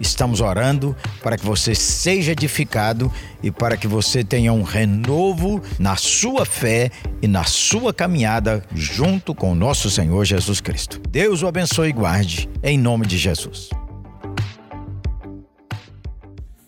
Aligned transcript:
Estamos 0.00 0.40
orando 0.40 0.96
para 1.22 1.36
que 1.36 1.44
você 1.44 1.74
seja 1.74 2.32
edificado 2.32 3.12
e 3.42 3.50
para 3.50 3.76
que 3.76 3.86
você 3.86 4.24
tenha 4.24 4.52
um 4.52 4.62
renovo 4.62 5.62
na 5.78 5.96
sua 5.96 6.44
fé 6.44 6.90
e 7.22 7.28
na 7.28 7.44
sua 7.44 7.94
caminhada 7.94 8.64
junto 8.74 9.34
com 9.34 9.52
o 9.52 9.54
nosso 9.54 9.90
Senhor 9.90 10.24
Jesus 10.24 10.60
Cristo. 10.60 11.00
Deus 11.08 11.42
o 11.42 11.46
abençoe 11.46 11.90
e 11.90 11.92
guarde, 11.92 12.48
em 12.62 12.76
nome 12.76 13.06
de 13.06 13.16
Jesus. 13.16 13.70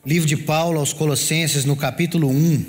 Livro 0.04 0.28
de 0.28 0.36
Paulo 0.36 0.78
aos 0.78 0.92
Colossenses, 0.92 1.64
no 1.64 1.74
capítulo 1.74 2.30
1. 2.30 2.64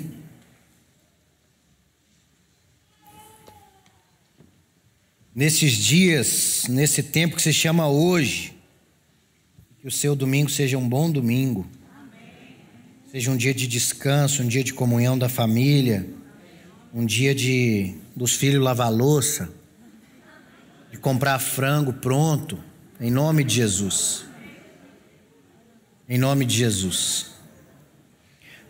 Nesses 5.32 5.70
dias, 5.76 6.64
nesse 6.68 7.00
tempo 7.00 7.36
que 7.36 7.42
se 7.42 7.52
chama 7.52 7.86
hoje, 7.86 8.57
que 9.80 9.86
o 9.86 9.90
seu 9.90 10.16
domingo 10.16 10.50
seja 10.50 10.76
um 10.76 10.88
bom 10.88 11.10
domingo, 11.10 11.66
seja 13.10 13.30
um 13.30 13.36
dia 13.36 13.54
de 13.54 13.66
descanso, 13.66 14.42
um 14.42 14.48
dia 14.48 14.64
de 14.64 14.74
comunhão 14.74 15.16
da 15.16 15.28
família, 15.28 16.08
um 16.92 17.06
dia 17.06 17.34
de 17.34 17.94
dos 18.14 18.32
filhos 18.32 18.62
lavar 18.62 18.92
louça, 18.92 19.48
de 20.90 20.98
comprar 20.98 21.38
frango 21.38 21.92
pronto, 21.92 22.58
em 23.00 23.10
nome 23.10 23.44
de 23.44 23.54
Jesus. 23.54 24.24
Em 26.08 26.18
nome 26.18 26.44
de 26.44 26.56
Jesus. 26.56 27.26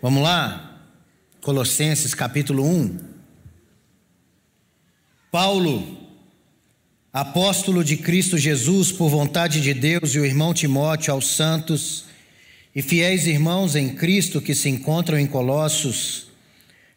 Vamos 0.03 0.22
lá? 0.22 0.83
Colossenses 1.41 2.15
capítulo 2.15 2.65
1. 2.65 2.98
Paulo, 5.31 6.08
apóstolo 7.12 7.83
de 7.83 7.97
Cristo 7.97 8.37
Jesus, 8.37 8.92
por 8.92 9.09
vontade 9.09 9.61
de 9.61 9.73
Deus, 9.73 10.14
e 10.14 10.19
o 10.19 10.27
irmão 10.27 10.53
Timóteo 10.53 11.12
aos 11.12 11.28
santos 11.28 12.05
e 12.75 12.83
fiéis 12.83 13.27
irmãos 13.27 13.75
em 13.75 13.95
Cristo 13.95 14.41
que 14.41 14.55
se 14.55 14.69
encontram 14.69 15.19
em 15.19 15.27
Colossos, 15.27 16.28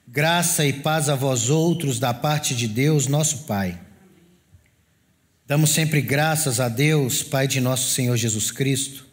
graça 0.08 0.66
e 0.66 0.73
paz 0.73 1.08
a 1.08 1.16
vós 1.16 1.50
outros 1.50 1.98
da 1.98 2.14
parte 2.14 2.53
de 2.53 2.68
Deus, 2.68 3.08
nosso 3.08 3.45
Pai. 3.45 3.80
Damos 5.48 5.72
sempre 5.72 6.02
graças 6.02 6.59
a 6.59 6.70
Deus, 6.70 7.23
Pai 7.23 7.48
de 7.48 7.59
nosso 7.59 7.90
Senhor 7.90 8.16
Jesus 8.18 8.52
Cristo, 8.52 9.08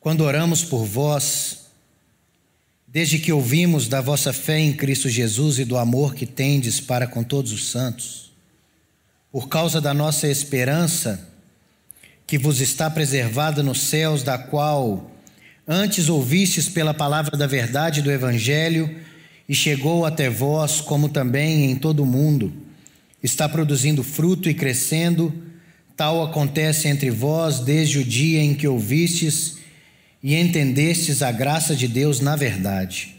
quando 0.00 0.22
oramos 0.22 0.62
por 0.62 0.84
vós, 0.84 1.66
desde 2.86 3.18
que 3.18 3.32
ouvimos 3.32 3.88
da 3.88 4.00
vossa 4.00 4.32
fé 4.32 4.60
em 4.60 4.72
Cristo 4.72 5.08
Jesus 5.08 5.58
e 5.58 5.64
do 5.64 5.76
amor 5.76 6.14
que 6.14 6.24
tendes 6.24 6.80
para 6.80 7.06
com 7.06 7.24
todos 7.24 7.52
os 7.52 7.68
santos 7.68 8.25
por 9.36 9.50
causa 9.50 9.82
da 9.82 9.92
nossa 9.92 10.26
esperança, 10.26 11.28
que 12.26 12.38
vos 12.38 12.62
está 12.62 12.88
preservada 12.88 13.62
nos 13.62 13.80
céus, 13.80 14.22
da 14.22 14.38
qual 14.38 15.10
antes 15.68 16.08
ouvistes 16.08 16.70
pela 16.70 16.94
palavra 16.94 17.36
da 17.36 17.46
verdade 17.46 18.00
do 18.00 18.10
Evangelho, 18.10 18.98
e 19.46 19.54
chegou 19.54 20.06
até 20.06 20.30
vós, 20.30 20.80
como 20.80 21.10
também 21.10 21.70
em 21.70 21.76
todo 21.76 22.02
o 22.02 22.06
mundo, 22.06 22.50
está 23.22 23.46
produzindo 23.46 24.02
fruto 24.02 24.48
e 24.48 24.54
crescendo, 24.54 25.30
tal 25.94 26.24
acontece 26.24 26.88
entre 26.88 27.10
vós 27.10 27.60
desde 27.60 27.98
o 27.98 28.04
dia 28.04 28.42
em 28.42 28.54
que 28.54 28.66
ouvistes 28.66 29.58
e 30.22 30.34
entendestes 30.34 31.20
a 31.20 31.30
graça 31.30 31.76
de 31.76 31.86
Deus 31.86 32.20
na 32.20 32.36
verdade. 32.36 33.16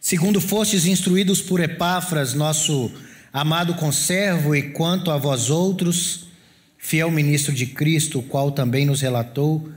Segundo 0.00 0.40
fostes 0.40 0.86
instruídos 0.86 1.42
por 1.42 1.60
Epáfras, 1.60 2.32
nosso 2.32 2.90
amado 3.32 3.74
conservo, 3.74 4.54
e 4.54 4.70
quanto 4.70 5.10
a 5.10 5.16
vós 5.16 5.50
outros, 5.50 6.26
fiel 6.78 7.10
ministro 7.10 7.52
de 7.52 7.66
Cristo, 7.66 8.18
o 8.18 8.22
qual 8.22 8.50
também 8.52 8.84
nos 8.84 9.00
relatou 9.00 9.68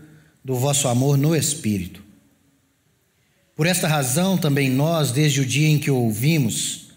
do 0.44 0.56
vosso 0.56 0.88
amor 0.88 1.18
no 1.18 1.36
Espírito. 1.36 2.04
Por 3.56 3.68
esta 3.68 3.88
razão, 3.88 4.38
também 4.38 4.70
nós, 4.70 5.12
desde 5.12 5.42
o 5.42 5.46
dia 5.46 5.68
em 5.68 5.78
que 5.78 5.92
o 5.92 5.96
ouvimos, 5.96 6.88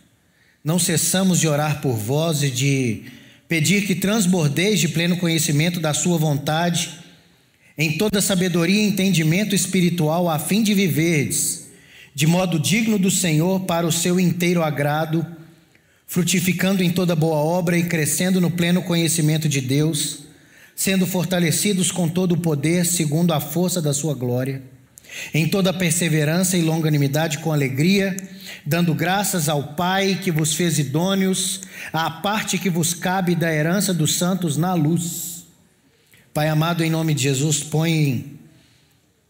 não 0.64 0.78
cessamos 0.78 1.38
de 1.38 1.46
orar 1.46 1.80
por 1.80 1.94
vós 1.94 2.42
e 2.42 2.50
de 2.50 3.04
pedir 3.46 3.86
que 3.86 3.94
transbordeis 3.94 4.80
de 4.80 4.88
pleno 4.88 5.16
conhecimento 5.18 5.78
da 5.78 5.92
Sua 5.92 6.16
vontade, 6.18 6.90
em 7.76 7.98
toda 7.98 8.22
sabedoria 8.22 8.82
e 8.82 8.88
entendimento 8.88 9.54
espiritual, 9.54 10.28
a 10.28 10.38
fim 10.38 10.62
de 10.62 10.72
viverdes 10.72 11.66
de 12.16 12.26
modo 12.26 12.58
digno 12.58 12.98
do 12.98 13.10
Senhor 13.10 13.66
para 13.66 13.86
o 13.86 13.92
seu 13.92 14.18
inteiro 14.18 14.62
agrado 14.62 15.35
frutificando 16.06 16.82
em 16.82 16.90
toda 16.90 17.16
boa 17.16 17.38
obra 17.38 17.76
e 17.76 17.84
crescendo 17.84 18.40
no 18.40 18.50
pleno 18.50 18.82
conhecimento 18.82 19.48
de 19.48 19.60
Deus, 19.60 20.20
sendo 20.74 21.06
fortalecidos 21.06 21.90
com 21.90 22.08
todo 22.08 22.32
o 22.32 22.40
poder 22.40 22.86
segundo 22.86 23.32
a 23.32 23.40
força 23.40 23.82
da 23.82 23.92
sua 23.92 24.14
glória, 24.14 24.62
em 25.34 25.48
toda 25.48 25.72
perseverança 25.72 26.56
e 26.56 26.62
longanimidade 26.62 27.38
com 27.38 27.52
alegria, 27.52 28.16
dando 28.64 28.94
graças 28.94 29.48
ao 29.48 29.74
Pai 29.74 30.20
que 30.22 30.30
vos 30.30 30.54
fez 30.54 30.78
idôneos 30.78 31.62
à 31.92 32.10
parte 32.10 32.58
que 32.58 32.70
vos 32.70 32.94
cabe 32.94 33.34
da 33.34 33.52
herança 33.52 33.92
dos 33.92 34.14
santos 34.16 34.56
na 34.56 34.74
luz. 34.74 35.44
Pai 36.32 36.48
amado, 36.48 36.84
em 36.84 36.90
nome 36.90 37.14
de 37.14 37.22
Jesus, 37.22 37.62
põe 37.62 38.38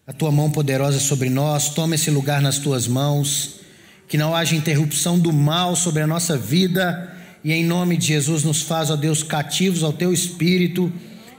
a 0.06 0.12
tua 0.12 0.30
mão 0.30 0.50
poderosa 0.50 0.98
sobre 0.98 1.30
nós, 1.30 1.68
toma 1.70 1.94
esse 1.94 2.10
lugar 2.10 2.42
nas 2.42 2.58
tuas 2.58 2.86
mãos 2.86 3.65
que 4.08 4.16
não 4.16 4.34
haja 4.34 4.54
interrupção 4.54 5.18
do 5.18 5.32
mal 5.32 5.74
sobre 5.74 6.02
a 6.02 6.06
nossa 6.06 6.36
vida, 6.36 7.12
e 7.42 7.52
em 7.52 7.64
nome 7.64 7.96
de 7.96 8.06
Jesus 8.06 8.44
nos 8.44 8.62
faz, 8.62 8.90
ó 8.90 8.96
Deus, 8.96 9.22
cativos 9.22 9.82
ao 9.82 9.92
teu 9.92 10.12
espírito, 10.12 10.92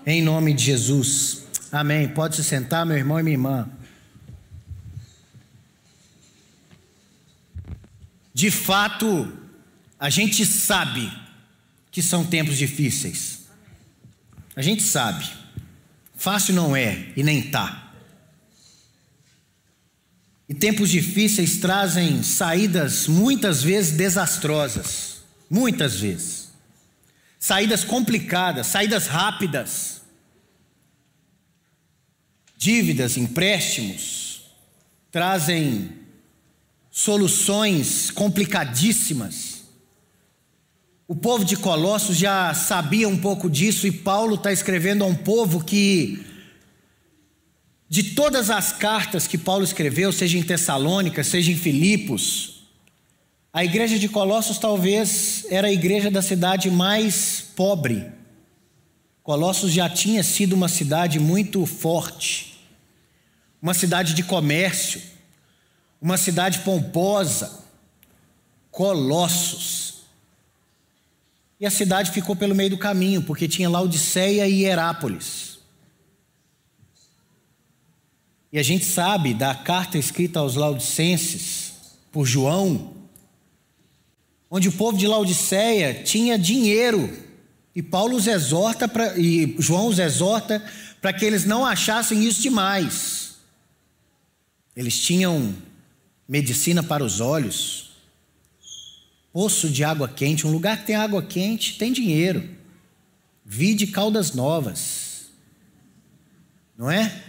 em 0.05 0.21
nome 0.21 0.53
de 0.53 0.63
Jesus. 0.63 1.43
Amém. 1.71 2.07
Pode 2.07 2.35
se 2.35 2.43
sentar, 2.43 2.85
meu 2.85 2.97
irmão 2.97 3.19
e 3.19 3.23
minha 3.23 3.33
irmã. 3.33 3.69
De 8.33 8.51
fato, 8.51 9.33
a 9.99 10.09
gente 10.09 10.45
sabe 10.45 11.11
que 11.91 12.01
são 12.01 12.23
tempos 12.23 12.57
difíceis. 12.57 13.47
A 14.55 14.61
gente 14.61 14.83
sabe. 14.83 15.27
Fácil 16.15 16.53
não 16.53 16.75
é 16.75 17.07
e 17.15 17.23
nem 17.23 17.41
tá. 17.41 17.86
E 20.49 20.53
tempos 20.53 20.89
difíceis 20.89 21.57
trazem 21.57 22.23
saídas 22.23 23.07
muitas 23.07 23.61
vezes 23.61 23.91
desastrosas, 23.91 25.21
muitas 25.49 25.99
vezes. 25.99 26.51
Saídas 27.39 27.83
complicadas, 27.83 28.67
saídas 28.67 29.07
rápidas. 29.07 30.01
Dívidas, 32.57 33.17
empréstimos 33.17 34.27
trazem 35.11 35.89
soluções 36.91 38.11
complicadíssimas. 38.11 39.63
O 41.07 41.15
povo 41.15 41.45
de 41.45 41.55
Colossos 41.55 42.17
já 42.17 42.53
sabia 42.53 43.07
um 43.07 43.17
pouco 43.17 43.49
disso 43.49 43.87
e 43.87 43.91
Paulo 43.91 44.35
está 44.35 44.51
escrevendo 44.51 45.03
a 45.03 45.07
um 45.07 45.15
povo 45.15 45.63
que 45.63 46.25
de 47.89 48.03
todas 48.03 48.49
as 48.49 48.73
cartas 48.73 49.27
que 49.27 49.37
Paulo 49.37 49.63
escreveu, 49.63 50.11
seja 50.11 50.37
em 50.37 50.43
Tessalônica, 50.43 51.23
seja 51.23 51.51
em 51.51 51.55
Filipos, 51.55 52.57
a 53.57 53.63
igreja 53.63 53.97
de 53.97 54.07
Colossos 54.07 54.59
talvez 54.59 55.45
era 55.49 55.67
a 55.67 55.71
igreja 55.71 56.11
da 56.11 56.21
cidade 56.21 56.69
mais 56.69 57.41
pobre. 57.55 58.11
Colossos 59.23 59.71
já 59.71 59.89
tinha 59.89 60.21
sido 60.21 60.53
uma 60.53 60.67
cidade 60.67 61.19
muito 61.19 61.65
forte, 61.65 62.59
uma 63.61 63.73
cidade 63.73 64.13
de 64.13 64.21
comércio, 64.21 65.01
uma 65.99 66.17
cidade 66.17 66.59
pomposa. 66.59 67.65
Colossos. 68.69 70.03
E 71.59 71.65
a 71.65 71.71
cidade 71.71 72.11
ficou 72.11 72.35
pelo 72.35 72.53
meio 72.53 72.69
do 72.69 72.77
caminho, 72.77 73.23
porque 73.23 73.47
tinha 73.47 73.67
Laodiceia 73.67 74.47
e 74.47 74.65
Herápolis. 74.65 75.56
E 78.57 78.59
a 78.59 78.63
gente 78.63 78.85
sabe 78.85 79.35
da 79.35 79.53
carta 79.53 79.99
escrita 79.99 80.39
aos 80.39 80.55
Laodicenses 80.55 81.73
por 82.11 82.25
João, 82.25 82.91
onde 84.49 84.67
o 84.67 84.71
povo 84.71 84.97
de 84.97 85.05
Laodiceia 85.05 86.01
tinha 86.03 86.39
dinheiro 86.39 87.15
e 87.75 87.83
Paulo 87.83 88.17
os 88.17 88.25
exorta 88.25 88.87
pra, 88.87 89.15
e 89.15 89.55
João 89.59 89.85
os 89.85 89.99
exorta 89.99 90.65
para 90.99 91.13
que 91.13 91.23
eles 91.23 91.45
não 91.45 91.63
achassem 91.63 92.25
isso 92.25 92.41
demais. 92.41 93.35
Eles 94.75 94.99
tinham 94.99 95.53
medicina 96.27 96.81
para 96.81 97.03
os 97.03 97.21
olhos, 97.21 97.91
poço 99.31 99.69
de 99.69 99.83
água 99.83 100.09
quente, 100.09 100.47
um 100.47 100.51
lugar 100.51 100.79
que 100.79 100.87
tem 100.87 100.95
água 100.95 101.21
quente 101.21 101.77
tem 101.77 101.93
dinheiro. 101.93 102.43
Vide 103.45 103.85
Caldas 103.85 104.33
Novas. 104.33 105.27
Não 106.75 106.89
é? 106.89 107.26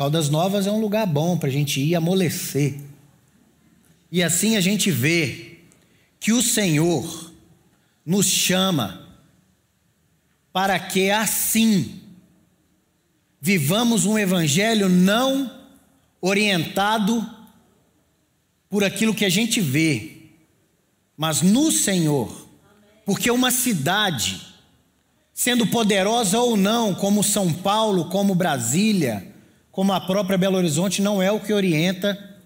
Caldas 0.00 0.30
Novas 0.30 0.66
é 0.66 0.72
um 0.72 0.80
lugar 0.80 1.06
bom 1.06 1.36
para 1.36 1.50
a 1.50 1.52
gente 1.52 1.78
ir 1.78 1.94
amolecer. 1.94 2.80
E 4.10 4.22
assim 4.22 4.56
a 4.56 4.60
gente 4.62 4.90
vê 4.90 5.58
que 6.18 6.32
o 6.32 6.40
Senhor 6.40 7.30
nos 8.06 8.24
chama 8.24 9.06
para 10.54 10.78
que 10.78 11.10
assim 11.10 12.00
vivamos 13.42 14.06
um 14.06 14.18
evangelho 14.18 14.88
não 14.88 15.54
orientado 16.18 17.28
por 18.70 18.82
aquilo 18.82 19.14
que 19.14 19.26
a 19.26 19.30
gente 19.30 19.60
vê, 19.60 20.30
mas 21.14 21.42
no 21.42 21.70
Senhor. 21.70 22.48
Porque 23.04 23.30
uma 23.30 23.50
cidade, 23.50 24.40
sendo 25.34 25.66
poderosa 25.66 26.40
ou 26.40 26.56
não, 26.56 26.94
como 26.94 27.22
São 27.22 27.52
Paulo, 27.52 28.06
como 28.06 28.34
Brasília, 28.34 29.29
como 29.80 29.94
a 29.94 30.00
própria 30.02 30.36
Belo 30.36 30.58
Horizonte, 30.58 31.00
não 31.00 31.22
é 31.22 31.32
o 31.32 31.40
que 31.40 31.54
orienta 31.54 32.36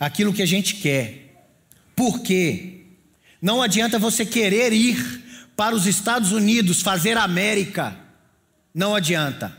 aquilo 0.00 0.32
que 0.32 0.42
a 0.42 0.46
gente 0.46 0.74
quer. 0.74 1.46
Por 1.94 2.18
quê? 2.18 2.80
Não 3.40 3.62
adianta 3.62 3.96
você 3.96 4.26
querer 4.26 4.72
ir 4.72 5.22
para 5.54 5.72
os 5.72 5.86
Estados 5.86 6.32
Unidos 6.32 6.82
fazer 6.82 7.16
América. 7.16 7.96
Não 8.74 8.92
adianta. 8.92 9.56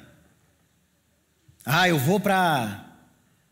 Ah, 1.66 1.88
eu 1.88 1.98
vou 1.98 2.20
para 2.20 2.84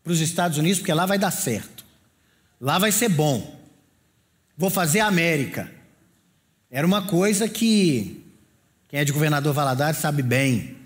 os 0.04 0.20
Estados 0.20 0.58
Unidos 0.58 0.80
porque 0.80 0.92
lá 0.92 1.06
vai 1.06 1.16
dar 1.16 1.30
certo. 1.30 1.86
Lá 2.60 2.78
vai 2.78 2.92
ser 2.92 3.08
bom. 3.08 3.58
Vou 4.58 4.68
fazer 4.68 5.00
América. 5.00 5.72
Era 6.70 6.86
uma 6.86 7.00
coisa 7.00 7.48
que 7.48 8.22
quem 8.88 9.00
é 9.00 9.06
de 9.06 9.12
governador 9.12 9.54
Valadares 9.54 9.96
sabe 9.96 10.22
bem. 10.22 10.81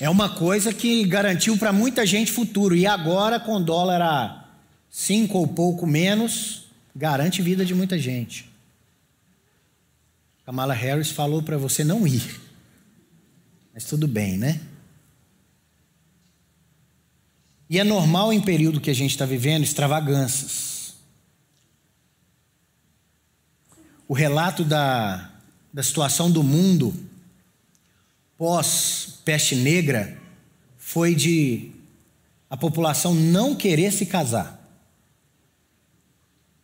É 0.00 0.08
uma 0.08 0.30
coisa 0.30 0.72
que 0.72 1.04
garantiu 1.04 1.58
para 1.58 1.74
muita 1.74 2.06
gente 2.06 2.32
futuro. 2.32 2.74
E 2.74 2.86
agora, 2.86 3.38
com 3.38 3.62
dólar 3.62 4.00
a 4.00 4.48
cinco 4.88 5.36
ou 5.36 5.46
pouco 5.46 5.86
menos, 5.86 6.64
garante 6.96 7.42
vida 7.42 7.66
de 7.66 7.74
muita 7.74 7.98
gente. 7.98 8.50
Kamala 10.46 10.72
Harris 10.72 11.10
falou 11.10 11.42
para 11.42 11.58
você 11.58 11.84
não 11.84 12.06
ir. 12.06 12.40
Mas 13.74 13.84
tudo 13.84 14.08
bem, 14.08 14.38
né? 14.38 14.58
E 17.68 17.78
é 17.78 17.84
normal 17.84 18.32
em 18.32 18.40
período 18.40 18.80
que 18.80 18.90
a 18.90 18.94
gente 18.94 19.10
está 19.10 19.26
vivendo 19.26 19.64
extravagâncias. 19.64 20.94
O 24.08 24.14
relato 24.14 24.64
da, 24.64 25.30
da 25.72 25.82
situação 25.82 26.30
do 26.30 26.42
mundo 26.42 27.09
pós-peste 28.40 29.54
negra 29.54 30.18
foi 30.78 31.14
de 31.14 31.72
a 32.48 32.56
população 32.56 33.14
não 33.14 33.54
querer 33.54 33.92
se 33.92 34.06
casar. 34.06 34.58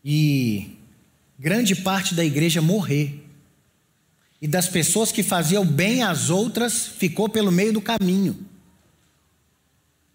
E 0.02 0.70
grande 1.38 1.76
parte 1.76 2.14
da 2.14 2.24
igreja 2.24 2.62
morrer. 2.62 3.22
E 4.40 4.48
das 4.48 4.66
pessoas 4.66 5.12
que 5.12 5.22
faziam 5.22 5.66
bem 5.66 6.02
às 6.02 6.30
outras 6.30 6.86
ficou 6.86 7.28
pelo 7.28 7.52
meio 7.52 7.74
do 7.74 7.82
caminho. 7.82 8.38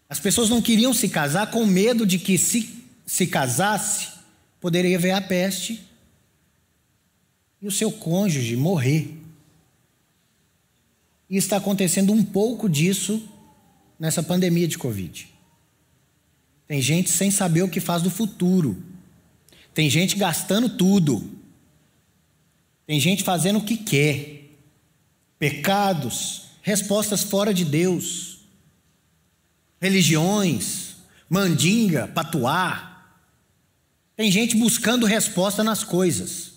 As 0.10 0.20
pessoas 0.20 0.50
não 0.50 0.64
queriam 0.64 0.96
se 0.96 1.10
casar 1.10 1.52
com 1.52 1.64
medo 1.64 2.08
de 2.08 2.18
que, 2.18 2.40
se 2.40 2.84
se 3.06 3.28
casasse, 3.28 4.08
poderia 4.60 4.98
ver 4.98 5.12
a 5.12 5.22
peste 5.22 5.80
e 7.62 7.68
o 7.68 7.72
seu 7.72 7.92
cônjuge 7.92 8.56
morrer. 8.56 9.21
E 11.32 11.38
está 11.38 11.58
acontecendo 11.58 12.14
um 12.14 12.24
pouco 12.24 12.70
disso 12.70 13.28
nessa 13.98 14.22
pandemia 14.22 14.68
de 14.68 14.78
Covid. 14.78 15.28
Tem 16.68 16.80
gente 16.80 17.10
sem 17.10 17.32
saber 17.32 17.64
o 17.64 17.70
que 17.70 17.80
faz 17.80 18.04
do 18.04 18.12
futuro. 18.12 18.84
Tem 19.74 19.90
gente 19.90 20.16
gastando 20.16 20.70
tudo. 20.70 21.28
Tem 22.86 23.00
gente 23.00 23.24
fazendo 23.24 23.58
o 23.58 23.66
que 23.66 23.78
quer. 23.78 24.52
Pecados, 25.40 26.50
respostas 26.62 27.24
fora 27.24 27.52
de 27.54 27.66
Deus 27.66 28.32
religiões, 29.82 30.98
mandinga, 31.28 32.08
patuá. 32.08 33.04
Tem 34.16 34.32
gente 34.32 34.56
buscando 34.56 35.08
resposta 35.08 35.64
nas 35.64 35.84
coisas. 35.84 36.51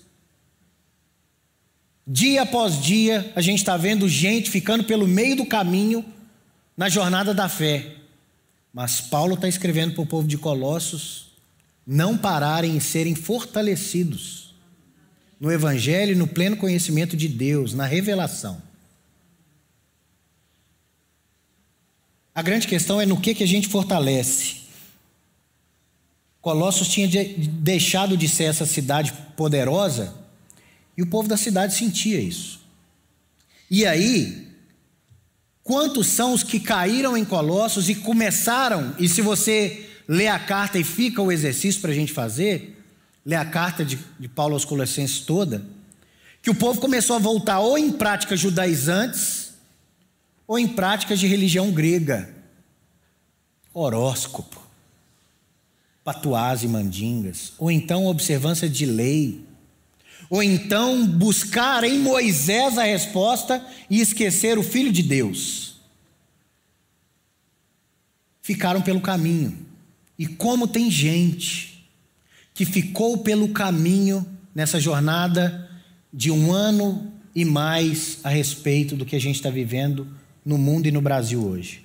Dia 2.06 2.42
após 2.42 2.82
dia, 2.82 3.32
a 3.34 3.40
gente 3.40 3.58
está 3.58 3.76
vendo 3.76 4.08
gente 4.08 4.50
ficando 4.50 4.84
pelo 4.84 5.08
meio 5.08 5.36
do 5.36 5.46
caminho 5.46 6.04
na 6.76 6.88
jornada 6.88 7.32
da 7.32 7.48
fé. 7.48 7.94
Mas 8.72 9.00
Paulo 9.00 9.34
está 9.34 9.48
escrevendo 9.48 9.94
para 9.94 10.02
o 10.02 10.06
povo 10.06 10.28
de 10.28 10.36
Colossos 10.36 11.32
não 11.86 12.16
pararem 12.16 12.76
e 12.76 12.80
serem 12.80 13.14
fortalecidos 13.14 14.54
no 15.38 15.52
Evangelho 15.52 16.16
no 16.16 16.26
pleno 16.26 16.56
conhecimento 16.56 17.16
de 17.16 17.28
Deus, 17.28 17.74
na 17.74 17.84
revelação. 17.84 18.62
A 22.34 22.42
grande 22.42 22.66
questão 22.66 23.00
é 23.00 23.06
no 23.06 23.20
que, 23.20 23.34
que 23.34 23.44
a 23.44 23.46
gente 23.46 23.68
fortalece. 23.68 24.62
Colossos 26.40 26.88
tinha 26.88 27.06
de, 27.06 27.24
deixado 27.24 28.16
de 28.16 28.28
ser 28.28 28.44
essa 28.44 28.66
cidade 28.66 29.12
poderosa 29.36 30.23
e 30.96 31.02
o 31.02 31.06
povo 31.06 31.28
da 31.28 31.36
cidade 31.36 31.74
sentia 31.74 32.20
isso. 32.20 32.60
E 33.70 33.84
aí, 33.84 34.48
quantos 35.62 36.06
são 36.06 36.32
os 36.32 36.42
que 36.42 36.60
caíram 36.60 37.16
em 37.16 37.24
Colossos 37.24 37.88
e 37.88 37.94
começaram, 37.94 38.94
e 38.98 39.08
se 39.08 39.22
você 39.22 39.88
lê 40.06 40.28
a 40.28 40.38
carta 40.38 40.78
e 40.78 40.84
fica 40.84 41.22
o 41.22 41.32
exercício 41.32 41.80
para 41.80 41.90
a 41.90 41.94
gente 41.94 42.12
fazer, 42.12 42.82
lê 43.24 43.34
a 43.34 43.44
carta 43.44 43.84
de, 43.84 43.98
de 44.18 44.28
Paulo 44.28 44.54
aos 44.54 44.64
Colossenses 44.64 45.20
toda, 45.20 45.64
que 46.42 46.50
o 46.50 46.54
povo 46.54 46.80
começou 46.80 47.16
a 47.16 47.18
voltar 47.18 47.60
ou 47.60 47.78
em 47.78 47.90
práticas 47.90 48.38
judaizantes, 48.38 49.54
ou 50.46 50.58
em 50.58 50.68
práticas 50.68 51.18
de 51.18 51.26
religião 51.26 51.72
grega, 51.72 52.28
horóscopo, 53.72 54.62
patuás 56.04 56.62
e 56.62 56.68
mandingas, 56.68 57.54
ou 57.58 57.70
então 57.70 58.06
observância 58.06 58.68
de 58.68 58.84
lei, 58.84 59.42
ou 60.28 60.42
então 60.42 61.06
buscar 61.06 61.84
em 61.84 61.98
Moisés 61.98 62.78
a 62.78 62.84
resposta 62.84 63.64
e 63.88 64.00
esquecer 64.00 64.58
o 64.58 64.62
Filho 64.62 64.92
de 64.92 65.02
Deus. 65.02 65.76
Ficaram 68.42 68.82
pelo 68.82 69.00
caminho. 69.00 69.66
E 70.18 70.26
como 70.26 70.68
tem 70.68 70.90
gente 70.90 71.88
que 72.52 72.64
ficou 72.64 73.18
pelo 73.18 73.48
caminho 73.48 74.26
nessa 74.54 74.78
jornada 74.78 75.68
de 76.12 76.30
um 76.30 76.52
ano 76.52 77.12
e 77.34 77.44
mais 77.44 78.18
a 78.22 78.28
respeito 78.28 78.94
do 78.94 79.04
que 79.04 79.16
a 79.16 79.20
gente 79.20 79.36
está 79.36 79.50
vivendo 79.50 80.06
no 80.44 80.56
mundo 80.56 80.86
e 80.86 80.92
no 80.92 81.00
Brasil 81.00 81.44
hoje. 81.44 81.82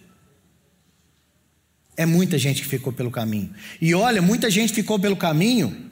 É 1.97 2.05
muita 2.05 2.37
gente 2.37 2.61
que 2.61 2.67
ficou 2.67 2.93
pelo 2.93 3.09
caminho. 3.09 3.49
E 3.81 3.93
olha, 3.95 4.21
muita 4.21 4.49
gente 4.49 4.71
ficou 4.71 4.99
pelo 4.99 5.17
caminho, 5.17 5.89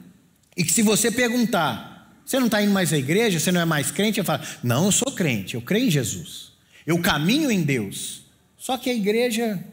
e 0.56 0.64
que 0.64 0.72
se 0.72 0.82
você 0.82 1.10
perguntar, 1.10 1.97
você 2.28 2.38
não 2.38 2.44
está 2.44 2.62
indo 2.62 2.72
mais 2.72 2.92
à 2.92 2.98
igreja, 2.98 3.40
você 3.40 3.50
não 3.50 3.62
é 3.62 3.64
mais 3.64 3.90
crente, 3.90 4.18
eu 4.18 4.24
falo, 4.24 4.42
não, 4.62 4.84
eu 4.84 4.92
sou 4.92 5.10
crente, 5.10 5.54
eu 5.54 5.62
creio 5.62 5.86
em 5.86 5.90
Jesus, 5.90 6.52
eu 6.86 7.00
caminho 7.00 7.50
em 7.50 7.62
Deus. 7.62 8.20
Só 8.54 8.76
que 8.76 8.90
a 8.90 8.94
igreja, 8.94 9.64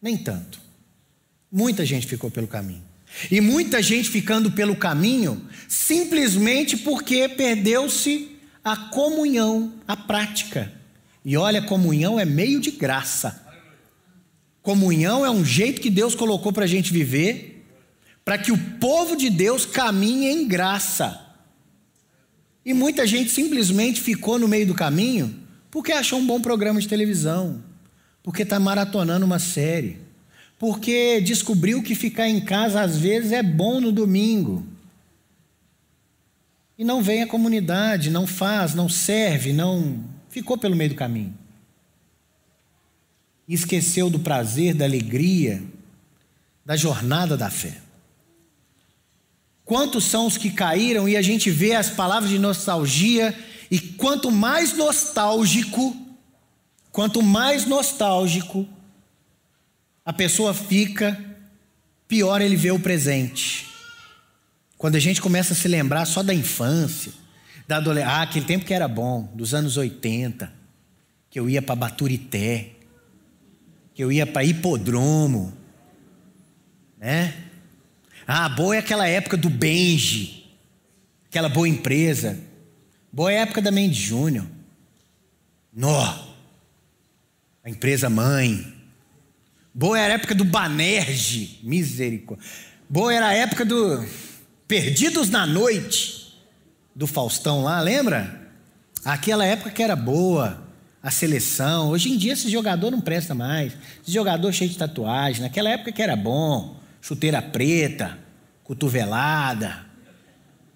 nem 0.00 0.16
tanto. 0.16 0.58
Muita 1.52 1.84
gente 1.84 2.06
ficou 2.06 2.30
pelo 2.30 2.46
caminho. 2.46 2.82
E 3.30 3.38
muita 3.42 3.82
gente 3.82 4.08
ficando 4.08 4.50
pelo 4.50 4.76
caminho 4.76 5.46
simplesmente 5.68 6.74
porque 6.74 7.28
perdeu-se 7.28 8.34
a 8.64 8.74
comunhão, 8.74 9.74
a 9.86 9.94
prática. 9.94 10.72
E 11.22 11.36
olha, 11.36 11.60
comunhão 11.60 12.18
é 12.18 12.24
meio 12.24 12.60
de 12.60 12.70
graça. 12.70 13.46
Comunhão 14.62 15.22
é 15.22 15.30
um 15.30 15.44
jeito 15.44 15.82
que 15.82 15.90
Deus 15.90 16.14
colocou 16.14 16.50
para 16.50 16.64
a 16.64 16.68
gente 16.68 16.90
viver, 16.94 17.62
para 18.24 18.38
que 18.38 18.50
o 18.50 18.58
povo 18.80 19.14
de 19.14 19.28
Deus 19.28 19.66
caminhe 19.66 20.28
em 20.28 20.48
graça. 20.48 21.27
E 22.64 22.74
muita 22.74 23.06
gente 23.06 23.30
simplesmente 23.30 24.00
ficou 24.00 24.38
no 24.38 24.48
meio 24.48 24.66
do 24.66 24.74
caminho 24.74 25.34
porque 25.70 25.92
achou 25.92 26.18
um 26.18 26.26
bom 26.26 26.40
programa 26.40 26.80
de 26.80 26.88
televisão, 26.88 27.62
porque 28.22 28.42
está 28.42 28.58
maratonando 28.58 29.24
uma 29.24 29.38
série, 29.38 29.98
porque 30.58 31.20
descobriu 31.20 31.82
que 31.82 31.94
ficar 31.94 32.28
em 32.28 32.40
casa 32.40 32.80
às 32.80 32.98
vezes 32.98 33.32
é 33.32 33.42
bom 33.42 33.80
no 33.80 33.92
domingo. 33.92 34.66
E 36.76 36.84
não 36.84 37.02
vem 37.02 37.22
à 37.22 37.26
comunidade, 37.26 38.10
não 38.10 38.26
faz, 38.26 38.74
não 38.74 38.88
serve, 38.88 39.52
não 39.52 40.04
ficou 40.28 40.56
pelo 40.56 40.76
meio 40.76 40.90
do 40.90 40.96
caminho. 40.96 41.36
E 43.46 43.54
esqueceu 43.54 44.08
do 44.08 44.20
prazer, 44.20 44.74
da 44.74 44.84
alegria, 44.84 45.62
da 46.64 46.76
jornada 46.76 47.36
da 47.36 47.50
fé. 47.50 47.87
Quantos 49.68 50.04
são 50.04 50.26
os 50.26 50.38
que 50.38 50.48
caíram 50.48 51.06
e 51.06 51.14
a 51.14 51.20
gente 51.20 51.50
vê 51.50 51.74
as 51.74 51.90
palavras 51.90 52.30
de 52.30 52.38
nostalgia, 52.38 53.38
e 53.70 53.78
quanto 53.78 54.30
mais 54.30 54.72
nostálgico, 54.72 55.94
quanto 56.90 57.22
mais 57.22 57.66
nostálgico 57.66 58.66
a 60.06 60.10
pessoa 60.10 60.54
fica, 60.54 61.22
pior 62.08 62.40
ele 62.40 62.56
vê 62.56 62.70
o 62.70 62.80
presente. 62.80 63.66
Quando 64.78 64.96
a 64.96 64.98
gente 64.98 65.20
começa 65.20 65.52
a 65.52 65.56
se 65.56 65.68
lembrar 65.68 66.06
só 66.06 66.22
da 66.22 66.32
infância, 66.32 67.12
da 67.66 67.76
adolescência, 67.76 68.16
ah, 68.16 68.22
aquele 68.22 68.46
tempo 68.46 68.64
que 68.64 68.72
era 68.72 68.88
bom, 68.88 69.30
dos 69.34 69.52
anos 69.52 69.76
80, 69.76 70.50
que 71.28 71.38
eu 71.38 71.46
ia 71.46 71.60
para 71.60 71.76
Baturité, 71.76 72.70
que 73.92 74.02
eu 74.02 74.10
ia 74.10 74.26
para 74.26 74.44
Hipodromo, 74.44 75.52
né? 76.96 77.47
Ah, 78.30 78.46
boa 78.46 78.76
é 78.76 78.80
aquela 78.80 79.08
época 79.08 79.38
do 79.38 79.48
Benji, 79.48 80.44
aquela 81.30 81.48
boa 81.48 81.66
empresa. 81.66 82.38
Boa 83.10 83.32
é 83.32 83.38
a 83.38 83.40
época 83.40 83.62
da 83.62 83.70
Mendes 83.70 83.96
Júnior. 83.96 84.46
Nó, 85.72 86.14
a 87.64 87.70
empresa 87.70 88.10
mãe. 88.10 88.70
Boa 89.72 89.98
era 89.98 90.12
a 90.12 90.16
época 90.18 90.34
do 90.34 90.44
Banerje, 90.44 91.58
misericórdia. 91.62 92.44
Boa 92.86 93.14
era 93.14 93.28
a 93.28 93.32
época 93.32 93.64
do 93.64 94.04
Perdidos 94.66 95.30
na 95.30 95.46
Noite, 95.46 96.38
do 96.94 97.06
Faustão 97.06 97.62
lá, 97.62 97.80
lembra? 97.80 98.52
Aquela 99.06 99.46
época 99.46 99.70
que 99.70 99.82
era 99.82 99.96
boa, 99.96 100.68
a 101.02 101.10
seleção. 101.10 101.88
Hoje 101.88 102.10
em 102.10 102.18
dia 102.18 102.34
esse 102.34 102.50
jogador 102.50 102.90
não 102.90 103.00
presta 103.00 103.34
mais. 103.34 103.72
Esse 104.02 104.12
jogador 104.12 104.52
cheio 104.52 104.68
de 104.68 104.76
tatuagem. 104.76 105.40
Naquela 105.40 105.70
época 105.70 105.92
que 105.92 106.02
era 106.02 106.14
bom, 106.14 106.77
chuteira 107.00 107.40
preta, 107.40 108.18
cotovelada, 108.64 109.86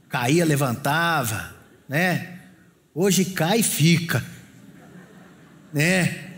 caía, 0.08 0.44
levantava, 0.44 1.54
né? 1.88 2.40
Hoje 2.94 3.24
cai 3.26 3.60
e 3.60 3.62
fica, 3.62 4.24
né? 5.72 6.32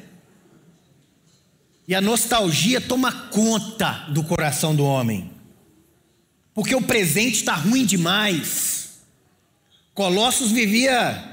E 1.86 1.94
a 1.94 2.00
nostalgia 2.00 2.80
toma 2.80 3.12
conta 3.28 4.06
do 4.10 4.24
coração 4.24 4.74
do 4.74 4.84
homem. 4.84 5.32
Porque 6.54 6.74
o 6.74 6.82
presente 6.82 7.34
está 7.34 7.54
ruim 7.54 7.84
demais. 7.84 9.00
Colossos 9.92 10.50
vivia 10.50 11.32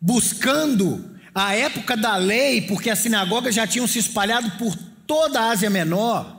buscando 0.00 1.18
a 1.34 1.54
época 1.54 1.96
da 1.96 2.16
lei, 2.16 2.62
porque 2.62 2.90
as 2.90 3.00
sinagogas 3.00 3.54
já 3.54 3.66
tinham 3.66 3.86
se 3.86 3.98
espalhado 3.98 4.52
por 4.52 4.76
toda 5.06 5.40
a 5.40 5.50
Ásia 5.50 5.68
Menor. 5.68 6.35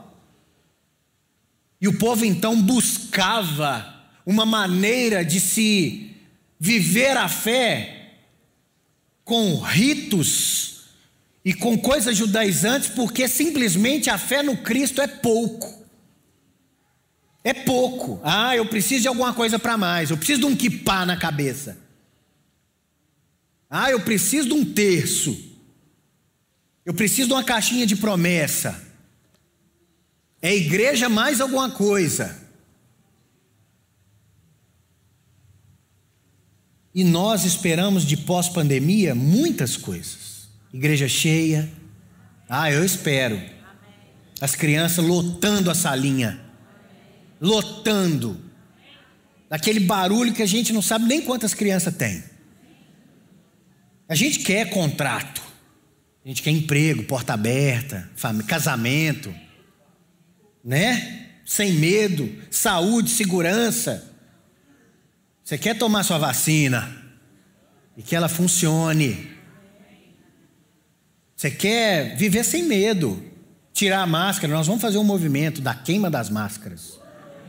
E 1.80 1.86
o 1.86 1.96
povo 1.98 2.24
então 2.24 2.60
buscava 2.60 3.94
uma 4.26 4.44
maneira 4.44 5.24
de 5.24 5.40
se 5.40 6.16
viver 6.58 7.16
a 7.16 7.28
fé 7.28 8.14
com 9.24 9.58
ritos 9.58 10.84
e 11.44 11.54
com 11.54 11.78
coisas 11.78 12.16
judaizantes, 12.16 12.88
porque 12.88 13.28
simplesmente 13.28 14.10
a 14.10 14.18
fé 14.18 14.42
no 14.42 14.56
Cristo 14.56 15.00
é 15.00 15.06
pouco. 15.06 15.86
É 17.44 17.54
pouco. 17.54 18.20
Ah, 18.24 18.56
eu 18.56 18.66
preciso 18.66 19.02
de 19.02 19.08
alguma 19.08 19.32
coisa 19.32 19.58
para 19.58 19.76
mais. 19.76 20.10
Eu 20.10 20.16
preciso 20.16 20.40
de 20.40 20.46
um 20.46 20.56
kipá 20.56 21.06
na 21.06 21.16
cabeça. 21.16 21.78
Ah, 23.70 23.90
eu 23.90 24.00
preciso 24.00 24.48
de 24.48 24.54
um 24.54 24.64
terço. 24.64 25.38
Eu 26.84 26.92
preciso 26.92 27.28
de 27.28 27.34
uma 27.34 27.44
caixinha 27.44 27.86
de 27.86 27.96
promessa. 27.96 28.87
É 30.40 30.54
igreja 30.54 31.08
mais 31.08 31.40
alguma 31.40 31.70
coisa. 31.70 32.48
E 36.94 37.04
nós 37.04 37.44
esperamos 37.44 38.04
de 38.04 38.16
pós-pandemia 38.16 39.14
muitas 39.14 39.76
coisas. 39.76 40.48
Igreja 40.72 41.08
cheia. 41.08 41.68
Ah, 42.48 42.70
eu 42.70 42.84
espero. 42.84 43.40
As 44.40 44.54
crianças 44.54 45.04
lotando 45.04 45.70
a 45.70 45.74
salinha. 45.74 46.40
Lotando. 47.40 48.40
Daquele 49.48 49.80
barulho 49.80 50.32
que 50.32 50.42
a 50.42 50.46
gente 50.46 50.72
não 50.72 50.82
sabe 50.82 51.06
nem 51.06 51.20
quantas 51.20 51.54
crianças 51.54 51.94
tem. 51.94 52.22
A 54.08 54.14
gente 54.14 54.40
quer 54.40 54.70
contrato. 54.70 55.42
A 56.24 56.28
gente 56.28 56.42
quer 56.42 56.50
emprego, 56.50 57.04
porta 57.04 57.34
aberta, 57.34 58.10
casamento. 58.46 59.34
Né? 60.64 61.26
Sem 61.44 61.72
medo, 61.72 62.30
saúde, 62.50 63.10
segurança. 63.10 64.12
Você 65.42 65.56
quer 65.56 65.78
tomar 65.78 66.02
sua 66.02 66.18
vacina 66.18 66.94
e 67.96 68.02
que 68.02 68.14
ela 68.14 68.28
funcione. 68.28 69.30
Você 71.34 71.50
quer 71.50 72.16
viver 72.16 72.44
sem 72.44 72.64
medo, 72.64 73.22
tirar 73.72 74.02
a 74.02 74.06
máscara. 74.06 74.52
Nós 74.52 74.66
vamos 74.66 74.82
fazer 74.82 74.98
um 74.98 75.04
movimento 75.04 75.60
da 75.60 75.74
queima 75.74 76.10
das 76.10 76.28
máscaras. 76.28 76.98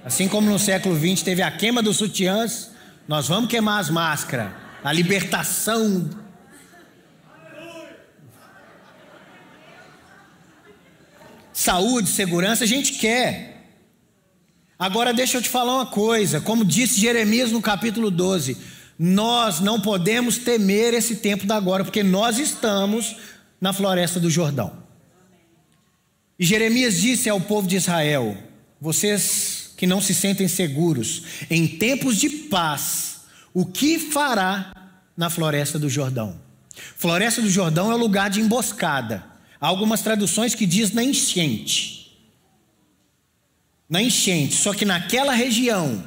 Assim 0.05 0.27
como 0.27 0.49
no 0.49 0.57
século 0.57 0.95
XX 0.95 1.23
teve 1.23 1.41
a 1.41 1.51
queima 1.51 1.83
dos 1.83 1.97
sutiãs, 1.97 2.71
nós 3.07 3.27
vamos 3.27 3.49
queimar 3.49 3.79
as 3.79 3.89
máscaras. 3.89 4.51
A 4.83 4.93
libertação. 4.93 6.09
Saúde, 11.69 12.09
segurança, 12.09 12.63
a 12.63 12.67
gente 12.67 12.93
quer. 12.93 13.63
Agora 14.79 15.13
deixa 15.13 15.37
eu 15.37 15.41
te 15.43 15.49
falar 15.49 15.75
uma 15.75 15.85
coisa, 15.85 16.41
como 16.41 16.65
disse 16.65 16.99
Jeremias 16.99 17.51
no 17.51 17.61
capítulo 17.61 18.09
12, 18.09 18.57
nós 18.97 19.59
não 19.59 19.79
podemos 19.79 20.39
temer 20.39 20.95
esse 20.95 21.17
tempo 21.17 21.45
da 21.45 21.55
agora, 21.55 21.83
porque 21.83 22.01
nós 22.01 22.39
estamos 22.39 23.17
na 23.61 23.71
floresta 23.71 24.19
do 24.19 24.31
Jordão. 24.31 24.73
E 26.39 26.43
Jeremias 26.43 26.99
disse 26.99 27.29
ao 27.29 27.39
povo 27.39 27.67
de 27.67 27.75
Israel: 27.75 28.35
Vocês 28.81 29.71
que 29.77 29.85
não 29.85 30.01
se 30.01 30.15
sentem 30.15 30.47
seguros, 30.47 31.21
em 31.51 31.67
tempos 31.67 32.17
de 32.17 32.29
paz, 32.29 33.19
o 33.53 33.63
que 33.63 33.99
fará 33.99 34.73
na 35.15 35.29
floresta 35.29 35.77
do 35.77 35.87
Jordão? 35.87 36.41
Floresta 36.97 37.43
do 37.43 37.49
Jordão 37.49 37.91
é 37.91 37.93
o 37.93 37.99
lugar 37.99 38.31
de 38.31 38.41
emboscada. 38.41 39.28
Há 39.59 39.67
algumas 39.67 40.01
traduções 40.01 40.55
que 40.55 40.65
diz 40.65 40.91
na 40.91 41.03
enchente. 41.03 42.17
Na 43.89 44.01
enchente, 44.01 44.55
só 44.55 44.73
que 44.73 44.85
naquela 44.85 45.33
região 45.33 46.03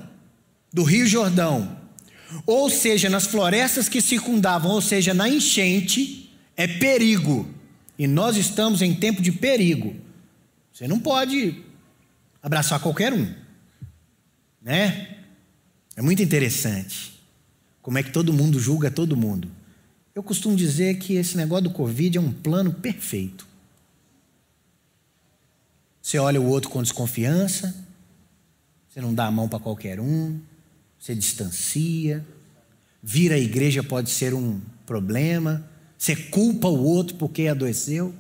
do 0.73 0.85
Rio 0.85 1.07
Jordão, 1.07 1.77
ou 2.47 2.71
seja, 2.71 3.11
nas 3.11 3.27
florestas 3.27 3.89
que 3.89 4.01
circundavam, 4.01 4.71
ou 4.71 4.81
seja, 4.81 5.13
na 5.13 5.29
enchente, 5.29 6.33
é 6.57 6.67
perigo. 6.67 7.49
E 7.99 8.07
nós 8.07 8.37
estamos 8.37 8.81
em 8.81 8.95
tempo 8.95 9.21
de 9.21 9.33
perigo. 9.33 9.97
Você 10.73 10.89
não 10.89 10.99
pode 10.99 11.63
abraçar 12.43 12.81
qualquer 12.81 13.13
um. 13.13 13.33
Né? 14.63 15.19
É 15.97 16.01
muito 16.01 16.23
interessante. 16.23 17.21
Como 17.83 17.99
é 17.99 18.03
que 18.03 18.11
todo 18.11 18.33
mundo 18.33 18.59
julga 18.59 18.91
todo 18.91 19.17
mundo. 19.17 19.51
Eu 20.15 20.23
costumo 20.23 20.55
dizer 20.55 20.99
que 20.99 21.15
esse 21.15 21.37
negócio 21.37 21.65
do 21.65 21.71
Covid 21.71 22.19
é 22.19 22.21
um 22.21 22.33
plano 22.33 22.73
perfeito. 22.73 23.47
Você 26.01 26.19
olha 26.19 26.41
o 26.41 26.47
outro 26.47 26.69
com 26.69 26.83
desconfiança, 26.83 27.75
você 28.89 29.01
não 29.01 29.15
dá 29.15 29.27
a 29.27 29.31
mão 29.31 29.49
para 29.49 29.59
qualquer 29.59 29.99
um, 29.99 30.39
você 30.99 31.15
distancia, 31.15 32.25
vir 33.03 33.33
à 33.33 33.39
igreja 33.39 33.83
pode 33.83 34.11
ser 34.11 34.35
um 34.35 34.61
problema, 34.85 35.67
você 35.97 36.15
culpa 36.15 36.69
o 36.69 36.85
outro 36.85 37.17
porque 37.17 37.47
adoeceu? 37.47 38.15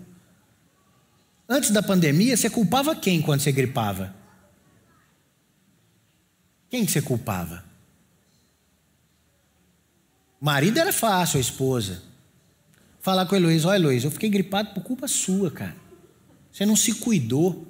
Antes 1.49 1.71
da 1.71 1.83
pandemia, 1.83 2.37
você 2.37 2.49
culpava 2.49 2.97
quem 2.97 3.21
quando 3.21 3.41
você 3.41 3.53
gripava? 3.53 4.15
Quem 6.71 6.87
que 6.87 6.93
você 6.93 7.03
culpava? 7.03 7.72
Marido 10.43 10.81
era 10.81 10.93
fácil, 10.93 11.39
a 11.39 11.41
esposa. 11.41 12.03
Falar 13.01 13.27
com 13.27 13.37
a 13.37 13.39
Heloísa, 13.39 13.69
olha 13.69 13.77
Heloísa, 13.77 14.09
eu 14.09 14.11
fiquei 14.11 14.29
gripado 14.29 14.75
por 14.75 14.83
culpa 14.83 15.07
sua, 15.07 15.53
cara. 15.53 15.77
Você 16.51 16.67
não 16.67 16.75
se 16.75 16.95
cuidou. 16.95 17.65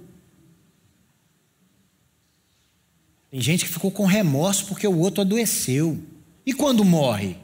Tem 3.30 3.42
gente 3.42 3.66
que 3.66 3.70
ficou 3.70 3.90
com 3.90 4.06
remorso 4.06 4.64
porque 4.64 4.86
o 4.86 4.98
outro 4.98 5.20
adoeceu. 5.20 6.02
E 6.46 6.54
quando 6.54 6.82
morre? 6.82 7.36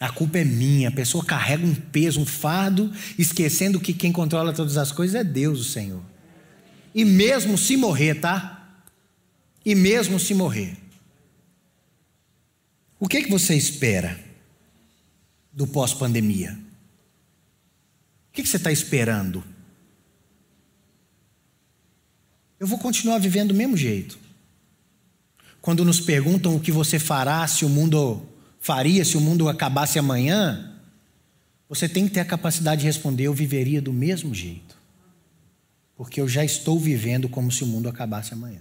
A 0.00 0.10
culpa 0.10 0.38
é 0.38 0.44
minha. 0.44 0.88
A 0.88 0.92
pessoa 0.92 1.24
carrega 1.24 1.64
um 1.64 1.74
peso, 1.74 2.20
um 2.20 2.26
fardo, 2.26 2.92
esquecendo 3.16 3.78
que 3.78 3.94
quem 3.94 4.10
controla 4.10 4.52
todas 4.52 4.76
as 4.76 4.90
coisas 4.90 5.14
é 5.14 5.22
Deus, 5.22 5.60
o 5.60 5.64
Senhor. 5.64 6.02
E 6.92 7.04
mesmo 7.04 7.56
se 7.56 7.76
morrer, 7.76 8.16
tá? 8.16 8.82
E 9.64 9.76
mesmo 9.76 10.18
se 10.18 10.34
morrer. 10.34 10.76
O 13.00 13.08
que, 13.08 13.16
é 13.16 13.22
que 13.22 13.30
você 13.30 13.56
espera 13.56 14.16
do 15.52 15.66
pós-pandemia? 15.66 16.56
O 18.28 18.32
que, 18.32 18.42
é 18.42 18.44
que 18.44 18.48
você 18.48 18.58
está 18.58 18.70
esperando? 18.70 19.42
Eu 22.60 22.68
vou 22.68 22.78
continuar 22.78 23.18
vivendo 23.18 23.48
do 23.48 23.54
mesmo 23.54 23.76
jeito. 23.76 24.16
Quando 25.60 25.84
nos 25.84 25.98
perguntam 25.98 26.54
o 26.54 26.60
que 26.60 26.70
você 26.70 27.00
fará 27.00 27.44
se 27.48 27.64
o 27.64 27.68
mundo 27.68 28.22
faria 28.60 29.04
se 29.04 29.16
o 29.16 29.20
mundo 29.20 29.48
acabasse 29.48 29.98
amanhã? 29.98 30.70
você 31.70 31.88
tem 31.88 32.08
que 32.08 32.14
ter 32.14 32.20
a 32.20 32.24
capacidade 32.24 32.80
de 32.80 32.86
responder: 32.88 33.22
eu 33.22 33.32
viveria 33.32 33.80
do 33.80 33.92
mesmo 33.92 34.34
jeito. 34.34 34.76
Porque 35.94 36.20
eu 36.20 36.28
já 36.28 36.44
estou 36.44 36.80
vivendo 36.80 37.28
como 37.28 37.52
se 37.52 37.62
o 37.62 37.66
mundo 37.66 37.88
acabasse 37.88 38.34
amanhã. 38.34 38.60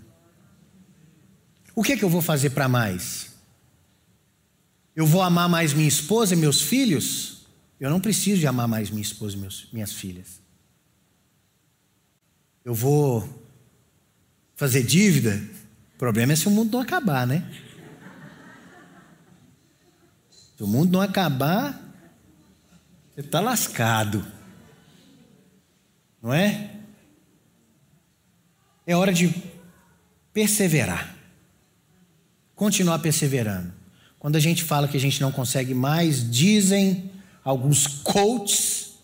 O 1.75 1.81
que 1.81 1.93
é 1.93 1.97
que 1.97 2.05
eu 2.05 2.09
vou 2.09 2.21
fazer 2.21 2.51
para 2.51 2.67
mais? 2.67 3.28
Eu 4.99 5.05
vou 5.05 5.21
amar 5.21 5.47
mais 5.47 5.71
minha 5.71 5.87
esposa 5.87 6.33
e 6.33 6.37
meus 6.37 6.61
filhos? 6.61 7.47
Eu 7.79 7.89
não 7.89 8.01
preciso 8.01 8.41
de 8.41 8.45
amar 8.45 8.67
mais 8.67 8.89
minha 8.89 9.01
esposa 9.01 9.37
e 9.37 9.39
meus, 9.39 9.69
minhas 9.71 9.93
filhas. 9.93 10.41
Eu 12.65 12.73
vou 12.73 13.47
fazer 14.57 14.83
dívida? 14.83 15.41
O 15.95 15.97
problema 15.97 16.33
é 16.33 16.35
se 16.35 16.49
o 16.49 16.51
mundo 16.51 16.73
não 16.73 16.81
acabar, 16.81 17.25
né? 17.25 17.49
Se 20.57 20.63
o 20.63 20.67
mundo 20.67 20.91
não 20.91 20.99
acabar, 20.99 21.81
você 23.15 23.21
está 23.21 23.39
lascado. 23.39 24.29
Não 26.21 26.33
é? 26.33 26.75
É 28.85 28.97
hora 28.97 29.13
de 29.13 29.33
perseverar. 30.33 31.15
Continuar 32.53 32.99
perseverando. 32.99 33.78
Quando 34.19 34.35
a 34.35 34.39
gente 34.39 34.63
fala 34.63 34.87
que 34.87 34.97
a 34.97 34.99
gente 34.99 35.21
não 35.21 35.31
consegue 35.31 35.73
mais, 35.73 36.29
dizem 36.29 37.09
alguns 37.43 37.87
coaches 37.87 38.99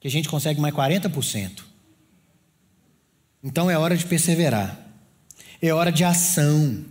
que 0.00 0.08
a 0.08 0.10
gente 0.10 0.28
consegue 0.28 0.60
mais 0.60 0.74
40%. 0.74 1.62
Então 3.42 3.70
é 3.70 3.76
hora 3.76 3.96
de 3.96 4.06
perseverar. 4.06 4.78
É 5.60 5.74
hora 5.74 5.90
de 5.90 6.04
ação. 6.04 6.84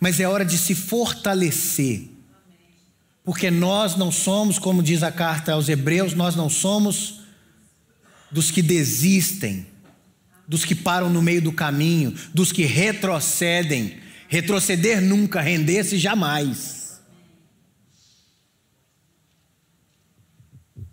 Mas 0.00 0.18
é 0.18 0.26
hora 0.26 0.44
de 0.44 0.56
se 0.56 0.74
fortalecer 0.74 2.08
porque 3.28 3.50
nós 3.50 3.94
não 3.94 4.10
somos, 4.10 4.58
como 4.58 4.82
diz 4.82 5.02
a 5.02 5.12
carta 5.12 5.52
aos 5.52 5.68
Hebreus, 5.68 6.14
nós 6.14 6.34
não 6.34 6.48
somos 6.48 7.20
dos 8.30 8.50
que 8.50 8.62
desistem, 8.62 9.66
dos 10.48 10.64
que 10.64 10.74
param 10.74 11.10
no 11.10 11.20
meio 11.20 11.42
do 11.42 11.52
caminho, 11.52 12.14
dos 12.32 12.52
que 12.52 12.64
retrocedem. 12.64 13.98
Retroceder 14.28 15.00
nunca, 15.00 15.40
render-se 15.40 15.98
jamais. 15.98 17.00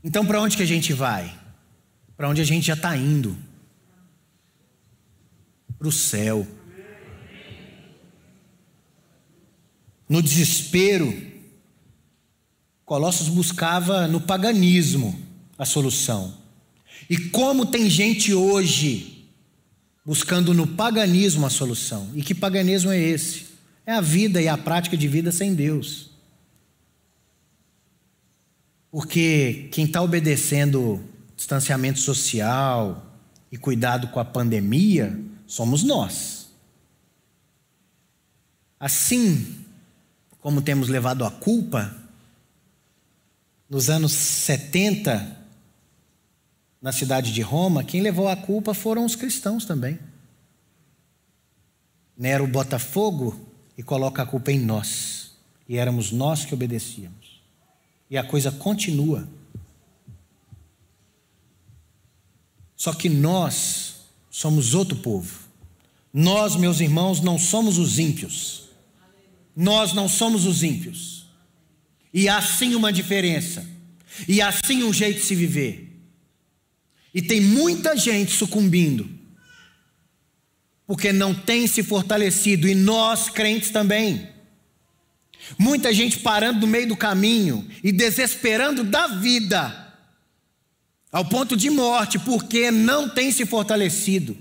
Então, 0.03 0.25
para 0.25 0.41
onde 0.41 0.55
que 0.55 0.63
a 0.63 0.67
gente 0.67 0.93
vai? 0.93 1.37
Para 2.15 2.29
onde 2.29 2.41
a 2.41 2.45
gente 2.45 2.67
já 2.67 2.75
está 2.75 2.95
indo? 2.95 3.37
Para 5.77 5.87
o 5.87 5.91
céu. 5.91 6.47
No 10.07 10.21
desespero, 10.21 11.33
Colossos 12.85 13.27
buscava 13.27 14.07
no 14.07 14.21
paganismo 14.21 15.19
a 15.57 15.65
solução. 15.65 16.37
E 17.09 17.17
como 17.17 17.65
tem 17.65 17.89
gente 17.89 18.33
hoje 18.33 19.14
buscando 20.05 20.53
no 20.53 20.67
paganismo 20.67 21.45
a 21.45 21.49
solução? 21.49 22.09
E 22.13 22.21
que 22.21 22.35
paganismo 22.35 22.91
é 22.91 22.99
esse? 22.99 23.47
É 23.85 23.93
a 23.93 24.01
vida 24.01 24.41
e 24.41 24.47
a 24.47 24.57
prática 24.57 24.95
de 24.95 25.07
vida 25.07 25.31
sem 25.31 25.55
Deus. 25.55 26.11
Porque 28.91 29.67
quem 29.71 29.85
está 29.85 30.01
obedecendo 30.01 31.03
distanciamento 31.35 31.99
social 31.99 33.13
e 33.51 33.57
cuidado 33.57 34.07
com 34.07 34.19
a 34.19 34.25
pandemia 34.25 35.19
somos 35.45 35.83
nós. 35.83 36.49
Assim 38.79 39.65
como 40.39 40.61
temos 40.61 40.87
levado 40.87 41.25
a 41.25 41.31
culpa, 41.31 41.93
nos 43.69 43.89
anos 43.89 44.11
70, 44.11 45.44
na 46.85 46.91
cidade 46.91 47.33
de 47.33 47.41
Roma, 47.41 47.83
quem 47.83 47.99
levou 47.99 48.27
a 48.27 48.35
culpa 48.35 48.71
foram 48.71 49.05
os 49.05 49.15
cristãos 49.15 49.65
também. 49.65 49.97
Nero 52.15 52.45
bota 52.45 52.77
fogo 52.77 53.43
e 53.75 53.81
coloca 53.81 54.21
a 54.21 54.25
culpa 54.25 54.51
em 54.51 54.59
nós. 54.59 55.31
E 55.67 55.77
éramos 55.77 56.11
nós 56.11 56.45
que 56.45 56.53
obedecíamos. 56.53 57.41
E 58.07 58.15
a 58.15 58.23
coisa 58.23 58.51
continua. 58.51 59.27
Só 62.75 62.93
que 62.93 63.09
nós 63.09 64.05
somos 64.29 64.75
outro 64.75 64.97
povo. 64.97 65.39
Nós, 66.13 66.55
meus 66.55 66.81
irmãos, 66.81 67.19
não 67.19 67.39
somos 67.39 67.79
os 67.79 67.97
ímpios. 67.97 68.69
Nós 69.55 69.91
não 69.91 70.07
somos 70.07 70.45
os 70.45 70.61
ímpios. 70.61 71.25
E 72.13 72.29
há 72.29 72.39
sim 72.43 72.75
uma 72.75 72.93
diferença. 72.93 73.67
E 74.27 74.39
há 74.39 74.51
sim 74.51 74.83
um 74.83 74.93
jeito 74.93 75.21
de 75.21 75.25
se 75.25 75.33
viver. 75.33 75.84
E 77.15 77.21
tem 77.21 77.41
muita 77.41 77.97
gente 77.97 78.33
sucumbindo. 78.33 79.09
Porque 80.85 81.11
não 81.11 81.33
tem 81.33 81.65
se 81.65 81.81
fortalecido. 81.81 82.67
E 82.67 82.75
nós, 82.75 83.29
crentes 83.29 83.71
também. 83.71 84.29
Muita 85.57 85.93
gente 85.93 86.19
parando 86.19 86.59
no 86.59 86.67
meio 86.67 86.89
do 86.89 86.97
caminho 86.97 87.67
e 87.83 87.91
desesperando 87.91 88.83
da 88.83 89.07
vida, 89.07 89.93
ao 91.11 91.23
ponto 91.23 91.55
de 91.55 91.69
morte, 91.69 92.19
porque 92.19 92.69
não 92.69 93.07
tem 93.07 93.31
se 93.31 93.45
fortalecido. 93.45 94.37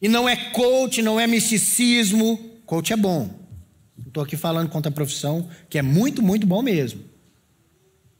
E 0.00 0.08
não 0.08 0.28
é 0.28 0.36
coach, 0.36 1.02
não 1.02 1.20
é 1.20 1.26
misticismo. 1.26 2.38
Coach 2.64 2.92
é 2.92 2.96
bom, 2.96 3.40
Estou 4.06 4.24
aqui 4.24 4.36
falando 4.36 4.68
contra 4.68 4.90
a 4.90 4.94
profissão, 4.94 5.48
que 5.68 5.78
é 5.78 5.82
muito, 5.82 6.22
muito 6.22 6.46
bom 6.46 6.62
mesmo. 6.62 7.04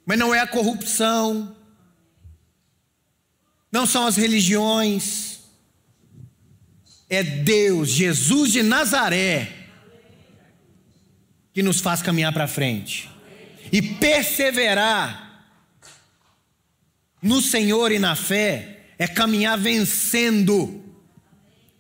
Mas 0.07 0.19
não 0.19 0.35
é 0.35 0.39
a 0.39 0.47
corrupção, 0.47 1.55
não 3.71 3.87
são 3.87 4.07
as 4.07 4.17
religiões, 4.17 5.41
é 7.09 7.23
Deus, 7.23 7.91
Jesus 7.91 8.53
de 8.53 8.63
Nazaré, 8.63 9.53
que 11.53 11.63
nos 11.63 11.81
faz 11.81 12.01
caminhar 12.03 12.33
para 12.33 12.47
frente 12.47 13.11
e 13.73 13.83
perseverar 13.83 15.29
no 17.21 17.41
Senhor 17.41 17.93
e 17.93 17.99
na 17.99 18.17
fé 18.17 18.95
é 18.99 19.07
caminhar 19.07 19.59
vencendo 19.59 20.81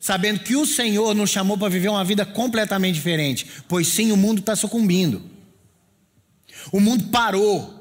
sabendo 0.00 0.40
que 0.40 0.56
o 0.56 0.64
Senhor 0.64 1.14
nos 1.14 1.28
chamou 1.28 1.58
para 1.58 1.68
viver 1.68 1.90
uma 1.90 2.02
vida 2.02 2.24
completamente 2.24 2.94
diferente, 2.94 3.46
pois 3.68 3.86
sim, 3.86 4.10
o 4.10 4.16
mundo 4.16 4.40
está 4.40 4.56
sucumbindo. 4.56 5.22
O 6.72 6.80
mundo 6.80 7.08
parou. 7.08 7.76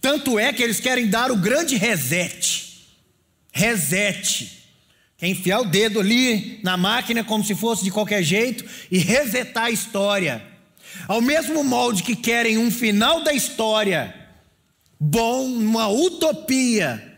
Tanto 0.00 0.38
é 0.38 0.52
que 0.52 0.62
eles 0.62 0.78
querem 0.78 1.08
dar 1.08 1.32
o 1.32 1.36
grande 1.36 1.74
reset. 1.74 2.67
Reset. 3.58 4.52
Quer 5.16 5.26
enfiar 5.26 5.60
o 5.60 5.64
dedo 5.64 5.98
ali 5.98 6.60
na 6.62 6.76
máquina 6.76 7.24
como 7.24 7.42
se 7.42 7.56
fosse 7.56 7.82
de 7.82 7.90
qualquer 7.90 8.22
jeito 8.22 8.64
e 8.88 8.98
resetar 8.98 9.64
a 9.64 9.70
história. 9.70 10.40
Ao 11.08 11.20
mesmo 11.20 11.64
molde 11.64 12.04
que 12.04 12.14
querem 12.14 12.56
um 12.56 12.70
final 12.70 13.24
da 13.24 13.32
história 13.32 14.14
bom, 15.00 15.44
uma 15.44 15.88
utopia, 15.88 17.16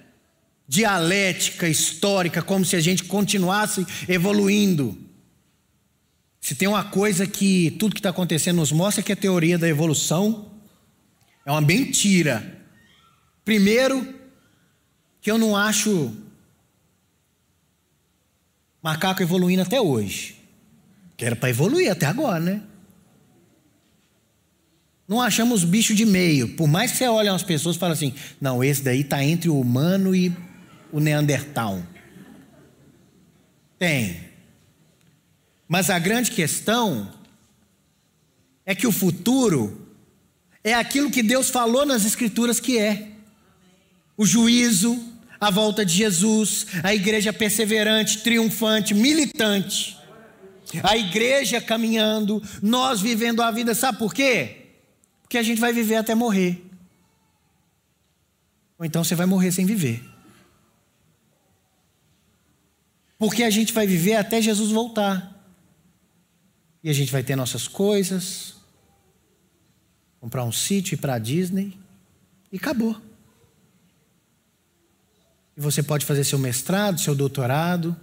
dialética, 0.66 1.68
histórica, 1.68 2.40
como 2.40 2.64
se 2.64 2.74
a 2.74 2.80
gente 2.80 3.04
continuasse 3.04 3.86
evoluindo. 4.08 4.98
Se 6.40 6.54
tem 6.54 6.68
uma 6.68 6.84
coisa 6.84 7.26
que 7.26 7.70
tudo 7.72 7.94
que 7.94 8.00
está 8.00 8.08
acontecendo 8.08 8.56
nos 8.56 8.72
mostra 8.72 9.02
é 9.02 9.04
que 9.04 9.12
a 9.12 9.16
teoria 9.16 9.58
da 9.58 9.68
evolução 9.68 10.50
é 11.44 11.50
uma 11.50 11.60
mentira. 11.60 12.64
Primeiro, 13.44 14.14
que 15.20 15.30
eu 15.30 15.36
não 15.36 15.54
acho 15.54 16.29
macaco 18.82 19.22
evoluindo 19.22 19.62
até 19.62 19.80
hoje. 19.80 20.36
Que 21.16 21.24
era 21.24 21.36
para 21.36 21.50
evoluir 21.50 21.90
até 21.90 22.06
agora, 22.06 22.40
né? 22.40 22.62
Não 25.06 25.20
achamos 25.20 25.64
bicho 25.64 25.94
de 25.94 26.06
meio. 26.06 26.54
Por 26.54 26.68
mais 26.68 26.92
que 26.92 26.98
você 26.98 27.08
olhe 27.08 27.28
umas 27.28 27.42
pessoas 27.42 27.76
e 27.76 27.78
fale 27.78 27.94
assim, 27.94 28.14
não, 28.40 28.62
esse 28.62 28.82
daí 28.82 29.00
está 29.00 29.22
entre 29.24 29.48
o 29.48 29.60
humano 29.60 30.14
e 30.14 30.32
o 30.92 31.00
Neandertal? 31.00 31.82
Tem. 33.78 34.20
Mas 35.66 35.90
a 35.90 35.98
grande 35.98 36.30
questão 36.30 37.10
é 38.64 38.74
que 38.74 38.86
o 38.86 38.92
futuro 38.92 39.88
é 40.62 40.74
aquilo 40.74 41.10
que 41.10 41.22
Deus 41.22 41.50
falou 41.50 41.84
nas 41.84 42.04
Escrituras 42.04 42.60
que 42.60 42.78
é: 42.78 43.08
o 44.16 44.24
juízo, 44.24 45.09
a 45.40 45.50
volta 45.50 45.86
de 45.86 45.94
Jesus, 45.94 46.66
a 46.82 46.94
igreja 46.94 47.32
perseverante, 47.32 48.18
triunfante, 48.18 48.92
militante, 48.92 49.96
a 50.82 50.96
igreja 50.96 51.60
caminhando, 51.60 52.42
nós 52.62 53.00
vivendo 53.00 53.42
a 53.42 53.50
vida, 53.50 53.74
sabe 53.74 53.98
por 53.98 54.12
quê? 54.12 54.66
Porque 55.22 55.38
a 55.38 55.42
gente 55.42 55.60
vai 55.60 55.72
viver 55.72 55.96
até 55.96 56.14
morrer. 56.14 56.62
Ou 58.78 58.84
então 58.84 59.02
você 59.02 59.14
vai 59.14 59.26
morrer 59.26 59.50
sem 59.50 59.64
viver. 59.64 60.04
Porque 63.18 63.42
a 63.42 63.50
gente 63.50 63.72
vai 63.72 63.86
viver 63.86 64.16
até 64.16 64.40
Jesus 64.40 64.70
voltar. 64.70 65.38
E 66.82 66.88
a 66.88 66.92
gente 66.92 67.12
vai 67.12 67.22
ter 67.22 67.36
nossas 67.36 67.68
coisas. 67.68 68.54
comprar 70.18 70.44
um 70.44 70.52
sítio, 70.52 70.94
ir 70.94 70.98
para 70.98 71.14
a 71.14 71.18
Disney 71.18 71.78
e 72.52 72.56
acabou. 72.56 73.09
E 75.60 75.62
você 75.62 75.82
pode 75.82 76.06
fazer 76.06 76.24
seu 76.24 76.38
mestrado, 76.38 76.98
seu 76.98 77.14
doutorado. 77.14 77.94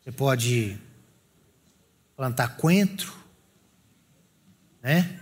Você 0.00 0.12
pode 0.12 0.78
plantar 2.16 2.56
coentro, 2.56 3.12
né? 4.80 5.18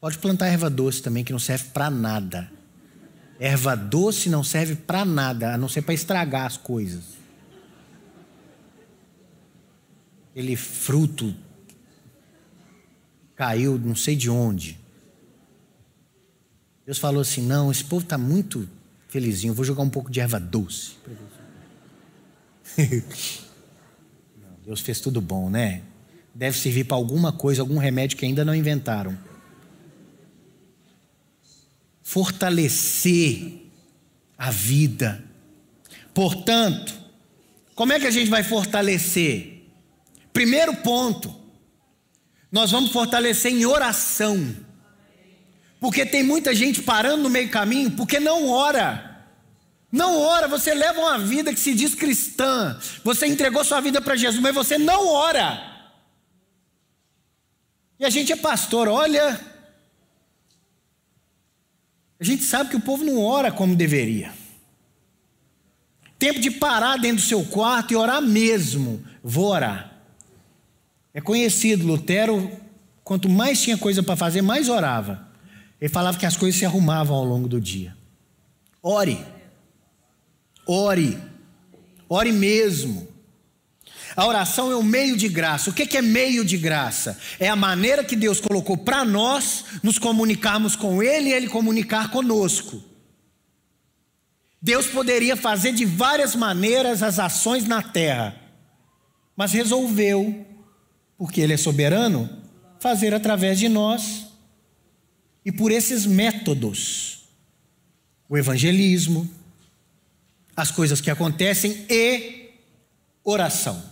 Pode 0.00 0.18
plantar 0.18 0.48
erva 0.48 0.68
doce 0.68 1.00
também, 1.00 1.22
que 1.22 1.30
não 1.30 1.38
serve 1.38 1.68
para 1.68 1.88
nada. 1.88 2.50
Erva 3.38 3.76
doce 3.76 4.28
não 4.28 4.42
serve 4.42 4.74
para 4.74 5.04
nada, 5.04 5.54
a 5.54 5.56
não 5.56 5.68
ser 5.68 5.82
para 5.82 5.94
estragar 5.94 6.46
as 6.46 6.56
coisas. 6.56 7.04
Aquele 10.32 10.56
fruto 10.56 11.32
caiu 13.36 13.78
não 13.78 13.94
sei 13.94 14.16
de 14.16 14.28
onde. 14.28 14.83
Deus 16.86 16.98
falou 16.98 17.22
assim: 17.22 17.42
não, 17.42 17.70
esse 17.70 17.84
povo 17.84 18.02
está 18.04 18.18
muito 18.18 18.68
felizinho, 19.08 19.54
vou 19.54 19.64
jogar 19.64 19.82
um 19.82 19.90
pouco 19.90 20.10
de 20.10 20.20
erva 20.20 20.38
doce. 20.38 20.92
Deus 24.64 24.80
fez 24.80 25.00
tudo 25.00 25.20
bom, 25.20 25.50
né? 25.50 25.82
Deve 26.34 26.58
servir 26.58 26.84
para 26.84 26.96
alguma 26.96 27.32
coisa, 27.32 27.62
algum 27.62 27.78
remédio 27.78 28.16
que 28.16 28.24
ainda 28.24 28.44
não 28.44 28.54
inventaram. 28.54 29.16
Fortalecer 32.02 33.62
a 34.36 34.50
vida. 34.50 35.22
Portanto, 36.12 36.94
como 37.74 37.92
é 37.92 38.00
que 38.00 38.06
a 38.06 38.10
gente 38.10 38.30
vai 38.30 38.42
fortalecer? 38.42 39.62
Primeiro 40.32 40.74
ponto, 40.76 41.34
nós 42.50 42.70
vamos 42.70 42.90
fortalecer 42.90 43.52
em 43.52 43.64
oração. 43.66 44.56
Porque 45.84 46.06
tem 46.06 46.22
muita 46.22 46.54
gente 46.54 46.80
parando 46.80 47.24
no 47.24 47.28
meio 47.28 47.50
caminho 47.50 47.90
porque 47.90 48.18
não 48.18 48.48
ora. 48.48 49.22
Não 49.92 50.18
ora, 50.18 50.48
você 50.48 50.72
leva 50.72 50.98
uma 50.98 51.18
vida 51.18 51.52
que 51.52 51.60
se 51.60 51.74
diz 51.74 51.94
cristã. 51.94 52.80
Você 53.04 53.26
entregou 53.26 53.62
sua 53.62 53.82
vida 53.82 54.00
para 54.00 54.16
Jesus, 54.16 54.40
mas 54.40 54.54
você 54.54 54.78
não 54.78 55.06
ora. 55.06 55.92
E 58.00 58.04
a 58.06 58.08
gente 58.08 58.32
é 58.32 58.36
pastor, 58.36 58.88
olha. 58.88 59.38
A 62.18 62.24
gente 62.24 62.44
sabe 62.44 62.70
que 62.70 62.76
o 62.76 62.80
povo 62.80 63.04
não 63.04 63.22
ora 63.22 63.52
como 63.52 63.76
deveria. 63.76 64.32
Tempo 66.18 66.40
de 66.40 66.50
parar 66.50 66.96
dentro 66.96 67.18
do 67.18 67.28
seu 67.28 67.44
quarto 67.44 67.92
e 67.92 67.96
orar 67.96 68.22
mesmo. 68.22 69.04
Vou 69.22 69.48
orar. 69.50 69.92
É 71.12 71.20
conhecido, 71.20 71.86
Lutero, 71.86 72.50
quanto 73.04 73.28
mais 73.28 73.60
tinha 73.60 73.76
coisa 73.76 74.02
para 74.02 74.16
fazer, 74.16 74.40
mais 74.40 74.70
orava. 74.70 75.33
Ele 75.80 75.92
falava 75.92 76.18
que 76.18 76.26
as 76.26 76.36
coisas 76.36 76.58
se 76.58 76.64
arrumavam 76.64 77.16
ao 77.16 77.24
longo 77.24 77.48
do 77.48 77.60
dia. 77.60 77.96
Ore. 78.82 79.24
Ore. 80.66 81.18
Ore 82.08 82.32
mesmo. 82.32 83.08
A 84.16 84.26
oração 84.26 84.70
é 84.70 84.76
um 84.76 84.82
meio 84.82 85.16
de 85.16 85.28
graça. 85.28 85.70
O 85.70 85.72
que 85.72 85.96
é 85.96 86.02
meio 86.02 86.44
de 86.44 86.56
graça? 86.56 87.18
É 87.40 87.48
a 87.48 87.56
maneira 87.56 88.04
que 88.04 88.14
Deus 88.14 88.40
colocou 88.40 88.76
para 88.76 89.04
nós 89.04 89.64
nos 89.82 89.98
comunicarmos 89.98 90.76
com 90.76 91.02
Ele 91.02 91.30
e 91.30 91.32
Ele 91.32 91.48
comunicar 91.48 92.10
conosco. 92.10 92.82
Deus 94.62 94.86
poderia 94.86 95.36
fazer 95.36 95.72
de 95.72 95.84
várias 95.84 96.34
maneiras 96.34 97.02
as 97.02 97.18
ações 97.18 97.66
na 97.66 97.82
terra, 97.82 98.34
mas 99.36 99.52
resolveu, 99.52 100.46
porque 101.18 101.40
Ele 101.40 101.52
é 101.52 101.58
soberano, 101.58 102.30
fazer 102.80 103.12
através 103.12 103.58
de 103.58 103.68
nós 103.68 104.23
e 105.44 105.52
por 105.52 105.70
esses 105.70 106.06
métodos 106.06 107.24
o 108.28 108.38
evangelismo, 108.38 109.30
as 110.56 110.70
coisas 110.70 111.00
que 111.00 111.10
acontecem 111.10 111.84
e 111.88 112.50
oração. 113.22 113.82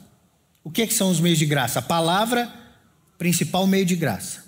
O 0.65 0.71
que, 0.71 0.83
é 0.83 0.87
que 0.87 0.95
são 0.95 1.11
os 1.11 1.21
meios 1.21 1.39
de 1.39 1.47
graça? 1.47 1.81
A 1.81 1.83
palavra, 1.83 2.53
principal 3.19 3.67
meio 3.67 3.85
de 3.85 3.97
graça. 3.97 4.45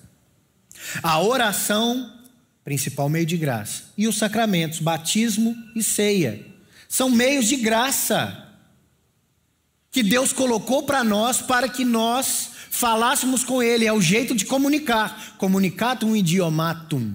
A 1.02 1.20
oração, 1.20 2.12
principal 2.64 3.08
meio 3.08 3.26
de 3.26 3.36
graça. 3.36 3.84
E 3.96 4.06
os 4.06 4.16
sacramentos, 4.16 4.78
batismo 4.78 5.56
e 5.74 5.82
ceia. 5.82 6.46
São 6.88 7.10
meios 7.10 7.46
de 7.46 7.56
graça 7.56 8.48
que 9.90 10.02
Deus 10.02 10.32
colocou 10.32 10.82
para 10.82 11.04
nós 11.04 11.40
para 11.40 11.68
que 11.68 11.84
nós 11.84 12.50
falássemos 12.74 13.44
com 13.44 13.62
Ele. 13.62 13.87
É 13.87 13.92
o 13.92 14.00
jeito 14.00 14.34
de 14.34 14.44
comunicar. 14.44 15.37
Comunicatum 15.38 16.16
idiomatum. 16.16 17.14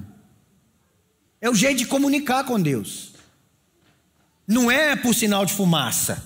É 1.42 1.50
o 1.50 1.56
jeito 1.56 1.80
de 1.80 1.86
comunicar 1.86 2.46
com 2.46 2.60
Deus. 2.60 3.14
Não 4.48 4.72
é 4.72 4.96
por 4.96 5.14
sinal 5.14 5.46
de 5.46 5.54
fumaça. 5.54 6.26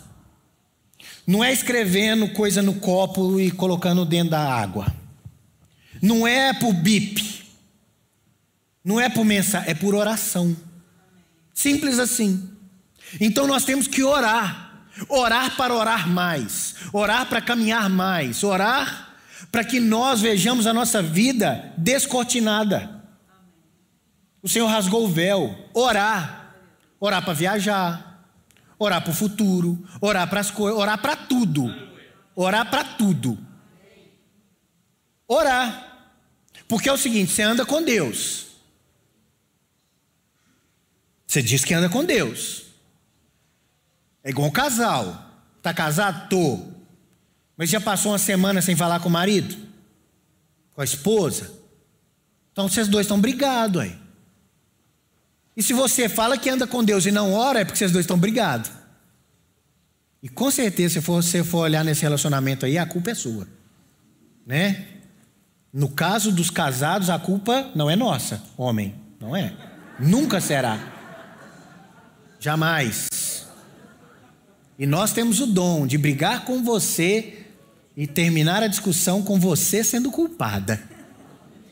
Não 1.25 1.43
é 1.43 1.51
escrevendo 1.51 2.29
coisa 2.29 2.61
no 2.61 2.75
copo 2.75 3.39
e 3.39 3.49
colocando 3.51 4.05
dentro 4.05 4.31
da 4.31 4.53
água. 4.53 4.93
Não 6.01 6.27
é 6.27 6.53
por 6.53 6.73
bip. 6.73 7.43
Não 8.83 8.99
é 8.99 9.09
por 9.09 9.25
mensagem, 9.25 9.69
é 9.69 9.73
por 9.73 9.95
oração. 9.95 10.55
Simples 11.53 11.97
assim. 11.97 12.49
Então 13.19 13.47
nós 13.47 13.65
temos 13.65 13.87
que 13.87 14.03
orar. 14.03 14.85
Orar 15.09 15.55
para 15.55 15.73
orar 15.73 16.07
mais. 16.07 16.75
Orar 16.91 17.27
para 17.27 17.41
caminhar 17.41 17.89
mais. 17.89 18.43
Orar 18.43 19.12
para 19.51 19.63
que 19.63 19.79
nós 19.79 20.21
vejamos 20.21 20.67
a 20.67 20.73
nossa 20.73 21.01
vida 21.01 21.73
descortinada. 21.77 23.03
O 24.41 24.49
Senhor 24.49 24.67
rasgou 24.67 25.05
o 25.05 25.09
véu. 25.09 25.69
Orar. 25.73 26.55
Orar 26.99 27.23
para 27.23 27.33
viajar 27.33 28.13
orar 28.83 29.01
para 29.01 29.11
o 29.11 29.15
futuro, 29.15 29.87
orar 30.01 30.29
para 30.29 30.39
as 30.39 30.51
coisas, 30.51 30.79
orar 30.79 31.01
para 31.01 31.15
tudo. 31.15 31.73
Orar 32.35 32.69
para 32.69 32.83
tudo. 32.83 33.37
Orar. 35.27 36.11
Porque 36.67 36.89
é 36.89 36.93
o 36.93 36.97
seguinte: 36.97 37.31
você 37.31 37.43
anda 37.43 37.65
com 37.65 37.81
Deus. 37.81 38.47
Você 41.27 41.41
diz 41.41 41.63
que 41.63 41.73
anda 41.73 41.89
com 41.89 42.03
Deus. 42.03 42.63
É 44.23 44.29
igual 44.29 44.47
um 44.47 44.51
casal. 44.51 45.31
Está 45.57 45.73
casado? 45.73 46.29
Tô. 46.29 46.72
Mas 47.57 47.69
já 47.69 47.79
passou 47.79 48.11
uma 48.11 48.17
semana 48.17 48.61
sem 48.61 48.75
falar 48.75 48.99
com 48.99 49.09
o 49.09 49.11
marido? 49.11 49.55
Com 50.73 50.81
a 50.81 50.83
esposa? 50.83 51.51
Então 52.51 52.67
vocês 52.67 52.87
dois 52.87 53.05
estão 53.05 53.19
brigados 53.19 53.81
aí. 53.81 53.95
E 55.55 55.61
se 55.61 55.73
você 55.73 56.09
fala 56.09 56.37
que 56.37 56.49
anda 56.49 56.65
com 56.65 56.83
Deus 56.83 57.05
e 57.05 57.11
não 57.11 57.33
ora, 57.33 57.59
é 57.59 57.65
porque 57.65 57.77
vocês 57.77 57.91
dois 57.91 58.03
estão 58.03 58.17
brigados. 58.17 58.71
E 60.21 60.29
com 60.29 60.49
certeza, 60.49 60.95
se 60.95 60.99
você 60.99 61.43
for 61.43 61.59
olhar 61.59 61.83
nesse 61.83 62.01
relacionamento 62.01 62.65
aí, 62.65 62.77
a 62.77 62.85
culpa 62.85 63.11
é 63.11 63.15
sua. 63.15 63.47
Né? 64.45 64.87
No 65.71 65.89
caso 65.89 66.31
dos 66.31 66.49
casados, 66.49 67.09
a 67.09 67.19
culpa 67.19 67.71
não 67.75 67.89
é 67.89 67.95
nossa, 67.95 68.41
homem, 68.57 68.95
não 69.19 69.35
é. 69.35 69.53
Nunca 69.99 70.39
será. 70.39 70.79
Jamais. 72.39 73.47
E 74.77 74.85
nós 74.87 75.11
temos 75.13 75.39
o 75.39 75.47
dom 75.47 75.85
de 75.85 75.97
brigar 75.97 76.45
com 76.45 76.63
você 76.63 77.42
e 77.95 78.07
terminar 78.07 78.63
a 78.63 78.67
discussão 78.67 79.21
com 79.21 79.39
você 79.39 79.83
sendo 79.83 80.11
culpada. 80.11 80.81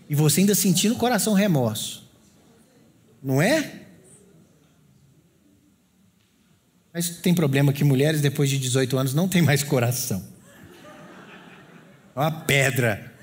E 0.10 0.16
você 0.16 0.42
ainda 0.42 0.54
sentindo 0.54 0.94
o 0.94 0.98
coração 0.98 1.34
remorso. 1.34 2.10
Não 3.24 3.42
é? 3.42 3.82
Mas 6.94 7.10
tem 7.10 7.34
problema 7.34 7.72
que 7.72 7.84
mulheres 7.84 8.22
depois 8.22 8.50
de 8.50 8.60
18 8.60 8.98
anos 8.98 9.14
não 9.14 9.28
têm 9.28 9.42
mais 9.42 9.64
coração. 9.64 10.24
É 12.16 12.20
uma 12.20 12.32
pedra 12.32 13.14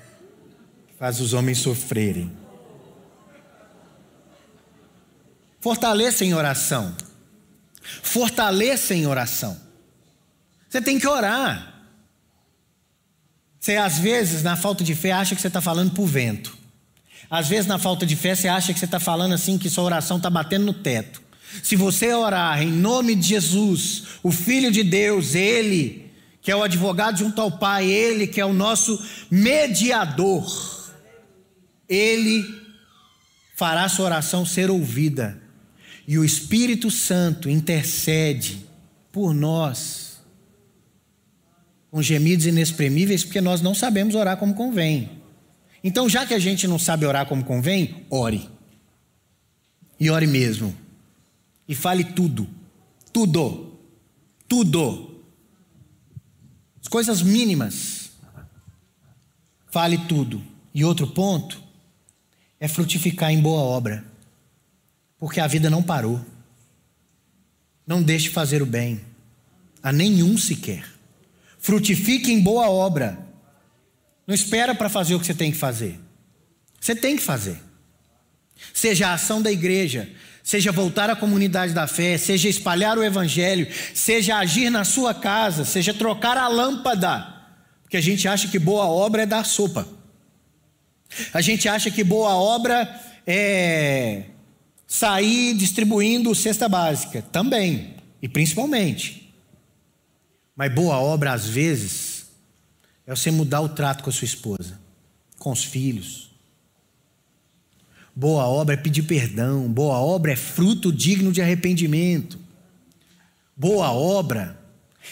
que 0.87 0.93
faz 0.97 1.19
os 1.19 1.33
homens 1.33 1.59
sofrerem. 1.59 2.31
Fortaleça 5.59 6.25
em 6.25 6.33
oração. 6.33 6.95
Fortaleça 7.81 8.95
em 8.95 9.05
oração. 9.05 9.59
Você 10.67 10.81
tem 10.81 10.97
que 10.97 11.07
orar. 11.07 11.78
Você, 13.59 13.75
às 13.75 13.97
vezes, 13.97 14.41
na 14.41 14.55
falta 14.55 14.83
de 14.83 14.95
fé, 14.95 15.11
acha 15.11 15.35
que 15.35 15.41
você 15.41 15.47
está 15.47 15.61
falando 15.61 15.91
para 15.91 16.01
o 16.01 16.07
vento. 16.07 16.57
Às 17.29 17.47
vezes, 17.47 17.67
na 17.67 17.77
falta 17.77 18.05
de 18.05 18.15
fé, 18.15 18.33
você 18.33 18.47
acha 18.47 18.73
que 18.73 18.79
você 18.79 18.85
está 18.85 18.99
falando 18.99 19.33
assim, 19.33 19.57
que 19.57 19.69
sua 19.69 19.83
oração 19.83 20.17
está 20.17 20.29
batendo 20.29 20.65
no 20.65 20.73
teto. 20.73 21.21
Se 21.63 21.75
você 21.75 22.13
orar 22.13 22.61
em 22.61 22.71
nome 22.71 23.15
de 23.15 23.27
Jesus, 23.27 24.03
o 24.23 24.31
Filho 24.31 24.71
de 24.71 24.83
Deus, 24.83 25.35
Ele, 25.35 26.09
que 26.41 26.51
é 26.51 26.55
o 26.55 26.63
advogado 26.63 27.17
junto 27.17 27.41
ao 27.41 27.51
Pai, 27.51 27.85
Ele 27.89 28.27
que 28.27 28.39
é 28.39 28.45
o 28.45 28.53
nosso 28.53 29.03
mediador, 29.29 30.89
Ele 31.87 32.45
fará 33.55 33.89
sua 33.89 34.05
oração 34.05 34.45
ser 34.45 34.69
ouvida. 34.69 35.39
E 36.07 36.17
o 36.17 36.25
Espírito 36.25 36.89
Santo 36.89 37.49
intercede 37.49 38.65
por 39.11 39.33
nós, 39.33 40.08
com 41.91 42.01
gemidos 42.01 42.45
inexprimíveis, 42.45 43.23
porque 43.23 43.41
nós 43.41 43.61
não 43.61 43.73
sabemos 43.73 44.15
orar 44.15 44.37
como 44.37 44.53
convém. 44.53 45.09
Então, 45.83 46.09
já 46.09 46.25
que 46.25 46.33
a 46.33 46.39
gente 46.39 46.67
não 46.67 46.77
sabe 46.77 47.05
orar 47.05 47.25
como 47.25 47.43
convém, 47.43 48.05
ore. 48.09 48.49
E 49.99 50.09
ore 50.09 50.27
mesmo. 50.27 50.75
E 51.67 51.75
fale 51.75 52.03
tudo. 52.03 52.47
Tudo. 53.11 53.77
Tudo. 54.47 55.21
As 56.81 56.87
coisas 56.87 57.21
mínimas. 57.21 58.11
Fale 59.71 59.97
tudo. 59.97 60.41
E 60.73 60.83
outro 60.83 61.07
ponto 61.07 61.61
é 62.59 62.67
frutificar 62.67 63.31
em 63.31 63.41
boa 63.41 63.61
obra. 63.61 64.05
Porque 65.17 65.39
a 65.39 65.47
vida 65.47 65.69
não 65.69 65.81
parou. 65.81 66.23
Não 67.85 68.03
deixe 68.03 68.29
fazer 68.29 68.61
o 68.61 68.65
bem 68.65 69.01
a 69.81 69.91
nenhum 69.91 70.37
sequer. 70.37 70.98
Frutifique 71.59 72.31
em 72.31 72.39
boa 72.39 72.69
obra. 72.69 73.19
Não 74.25 74.33
espera 74.33 74.73
para 74.73 74.89
fazer 74.89 75.13
o 75.13 75.19
que 75.19 75.25
você 75.25 75.33
tem 75.33 75.51
que 75.51 75.57
fazer. 75.57 75.99
Você 76.79 76.95
tem 76.95 77.15
que 77.15 77.21
fazer. 77.21 77.61
Seja 78.73 79.09
a 79.09 79.13
ação 79.13 79.41
da 79.41 79.51
igreja, 79.51 80.09
seja 80.43 80.71
voltar 80.71 81.09
à 81.09 81.15
comunidade 81.15 81.73
da 81.73 81.87
fé, 81.87 82.17
seja 82.17 82.47
espalhar 82.47 82.97
o 82.97 83.03
evangelho, 83.03 83.67
seja 83.93 84.37
agir 84.37 84.69
na 84.69 84.83
sua 84.83 85.13
casa, 85.13 85.65
seja 85.65 85.93
trocar 85.93 86.37
a 86.37 86.47
lâmpada. 86.47 87.35
Porque 87.83 87.97
a 87.97 88.01
gente 88.01 88.27
acha 88.27 88.47
que 88.47 88.59
boa 88.59 88.85
obra 88.85 89.23
é 89.23 89.25
dar 89.25 89.45
sopa. 89.45 89.87
A 91.33 91.41
gente 91.41 91.67
acha 91.67 91.89
que 91.89 92.03
boa 92.03 92.35
obra 92.35 92.87
é 93.25 94.25
sair 94.87 95.55
distribuindo 95.55 96.33
cesta 96.35 96.69
básica. 96.69 97.21
Também, 97.31 97.95
e 98.21 98.29
principalmente. 98.29 99.28
Mas 100.59 100.73
boa 100.73 100.99
obra, 100.99 101.31
às 101.31 101.47
vezes, 101.47 102.25
é 103.07 103.15
você 103.15 103.31
mudar 103.31 103.61
o 103.61 103.69
trato 103.69 104.03
com 104.03 104.09
a 104.09 104.13
sua 104.13 104.25
esposa, 104.25 104.77
com 105.37 105.53
os 105.53 105.63
filhos. 105.63 106.31
Boa 108.13 108.45
obra 108.45 108.73
é 108.73 108.77
pedir 108.77 109.03
perdão. 109.03 109.71
Boa 109.71 109.97
obra 109.99 110.33
é 110.33 110.35
fruto 110.35 110.91
digno 110.91 111.31
de 111.31 111.41
arrependimento. 111.41 112.37
Boa 113.55 113.93
obra 113.93 114.59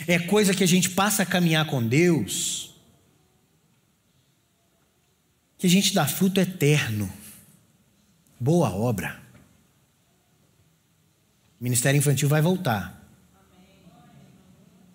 é 0.05 0.19
coisa 0.19 0.53
que 0.53 0.65
a 0.65 0.67
gente 0.67 0.89
passa 0.89 1.23
a 1.23 1.25
caminhar 1.25 1.65
com 1.65 1.81
Deus 1.81 2.75
que 5.57 5.65
a 5.65 5.69
gente 5.69 5.93
dá 5.93 6.05
fruto 6.05 6.41
eterno. 6.41 7.09
Boa 8.37 8.69
obra. 8.69 9.17
O 11.57 11.63
Ministério 11.63 11.97
Infantil 11.97 12.27
vai 12.27 12.41
voltar. 12.41 12.96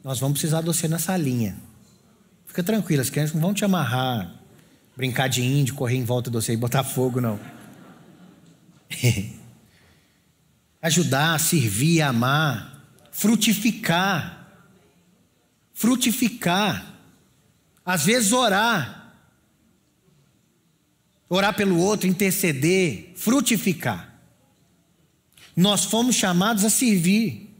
Nós 0.02 0.18
vamos 0.18 0.38
precisar 0.38 0.60
de 0.60 0.66
você 0.66 0.88
na 0.88 0.98
salinha. 0.98 1.56
Fica 2.46 2.62
tranquilo, 2.62 3.02
as 3.02 3.10
crianças 3.10 3.34
não 3.34 3.40
vão 3.40 3.54
te 3.54 3.64
amarrar, 3.64 4.34
brincar 4.96 5.28
de 5.28 5.42
índio, 5.42 5.74
correr 5.74 5.96
em 5.96 6.04
volta 6.04 6.30
de 6.30 6.36
você 6.36 6.52
e 6.52 6.56
botar 6.56 6.84
fogo, 6.84 7.20
não. 7.20 7.38
Ajudar, 10.82 11.38
servir, 11.38 12.02
amar, 12.02 12.84
frutificar. 13.10 14.48
Frutificar. 15.72 16.94
Às 17.84 18.04
vezes 18.04 18.32
orar 18.32 19.02
orar 21.34 21.54
pelo 21.54 21.78
outro, 21.78 22.06
interceder, 22.06 23.12
frutificar. 23.16 24.20
Nós 25.56 25.84
fomos 25.84 26.14
chamados 26.14 26.62
a 26.62 26.68
servir. 26.68 27.51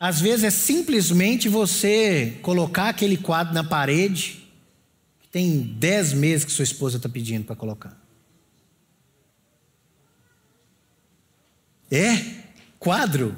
Às 0.00 0.20
vezes 0.20 0.44
é 0.44 0.50
simplesmente 0.50 1.48
você 1.48 2.38
colocar 2.42 2.88
aquele 2.88 3.16
quadro 3.16 3.52
na 3.52 3.64
parede, 3.64 4.48
que 5.20 5.28
tem 5.28 5.58
dez 5.60 6.12
meses 6.12 6.44
que 6.44 6.52
sua 6.52 6.62
esposa 6.62 6.98
está 6.98 7.08
pedindo 7.08 7.44
para 7.44 7.56
colocar. 7.56 7.98
É? 11.90 12.22
Quadro? 12.78 13.36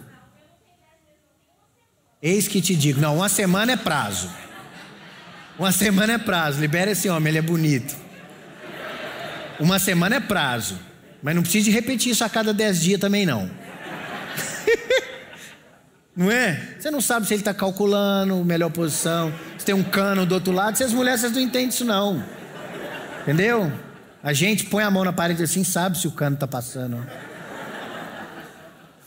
Eis 2.22 2.46
que 2.46 2.60
te 2.60 2.76
digo. 2.76 3.00
Não, 3.00 3.16
uma 3.16 3.28
semana 3.28 3.72
é 3.72 3.76
prazo. 3.76 4.30
Uma 5.58 5.72
semana 5.72 6.14
é 6.14 6.18
prazo. 6.18 6.60
Libera 6.60 6.90
esse 6.90 7.08
homem, 7.08 7.30
ele 7.30 7.38
é 7.38 7.42
bonito. 7.42 7.96
Uma 9.58 9.78
semana 9.78 10.16
é 10.16 10.20
prazo. 10.20 10.78
Mas 11.22 11.34
não 11.34 11.42
precisa 11.42 11.70
repetir 11.70 12.12
isso 12.12 12.24
a 12.24 12.28
cada 12.28 12.52
dez 12.52 12.80
dias 12.80 13.00
também, 13.00 13.24
não. 13.24 13.50
não 16.20 16.30
é? 16.30 16.76
Você 16.78 16.90
não 16.90 17.00
sabe 17.00 17.26
se 17.26 17.32
ele 17.32 17.40
está 17.40 17.54
calculando 17.54 18.44
melhor 18.44 18.70
posição, 18.70 19.32
se 19.56 19.64
tem 19.64 19.74
um 19.74 19.82
cano 19.82 20.26
do 20.26 20.34
outro 20.34 20.52
lado. 20.52 20.76
Se 20.76 20.84
as 20.84 20.92
mulheres 20.92 21.22
vocês 21.22 21.32
não 21.32 21.40
entendem 21.40 21.70
isso, 21.70 21.82
não. 21.82 22.22
Entendeu? 23.22 23.72
A 24.22 24.34
gente 24.34 24.66
põe 24.66 24.84
a 24.84 24.90
mão 24.90 25.02
na 25.02 25.14
parede 25.14 25.42
assim, 25.42 25.64
sabe 25.64 25.96
se 25.96 26.06
o 26.06 26.12
cano 26.12 26.34
está 26.34 26.46
passando. 26.46 27.02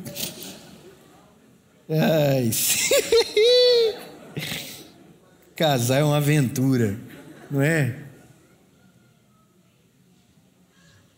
Ai. 1.90 2.52
Casar 5.58 6.02
é 6.02 6.04
uma 6.04 6.18
aventura, 6.18 6.96
não 7.50 7.60
é? 7.60 8.04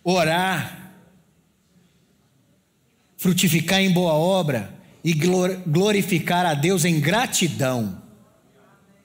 orar, 0.06 0.94
frutificar 3.18 3.82
em 3.82 3.92
boa 3.92 4.14
obra 4.14 4.78
e 5.08 5.14
glorificar 5.14 6.46
a 6.46 6.54
Deus 6.54 6.84
em 6.84 7.00
gratidão. 7.00 8.02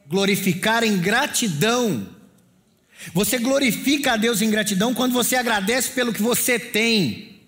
Glorificar 0.09 0.83
em 0.83 0.99
gratidão. 0.99 2.09
Você 3.15 3.38
glorifica 3.38 4.15
a 4.15 4.17
Deus 4.17 4.43
em 4.43 4.51
gratidão 4.51 4.93
quando 4.95 5.12
você 5.12 5.37
agradece 5.37 5.93
pelo 5.93 6.12
que 6.12 6.21
você 6.21 6.59
tem. 6.59 7.43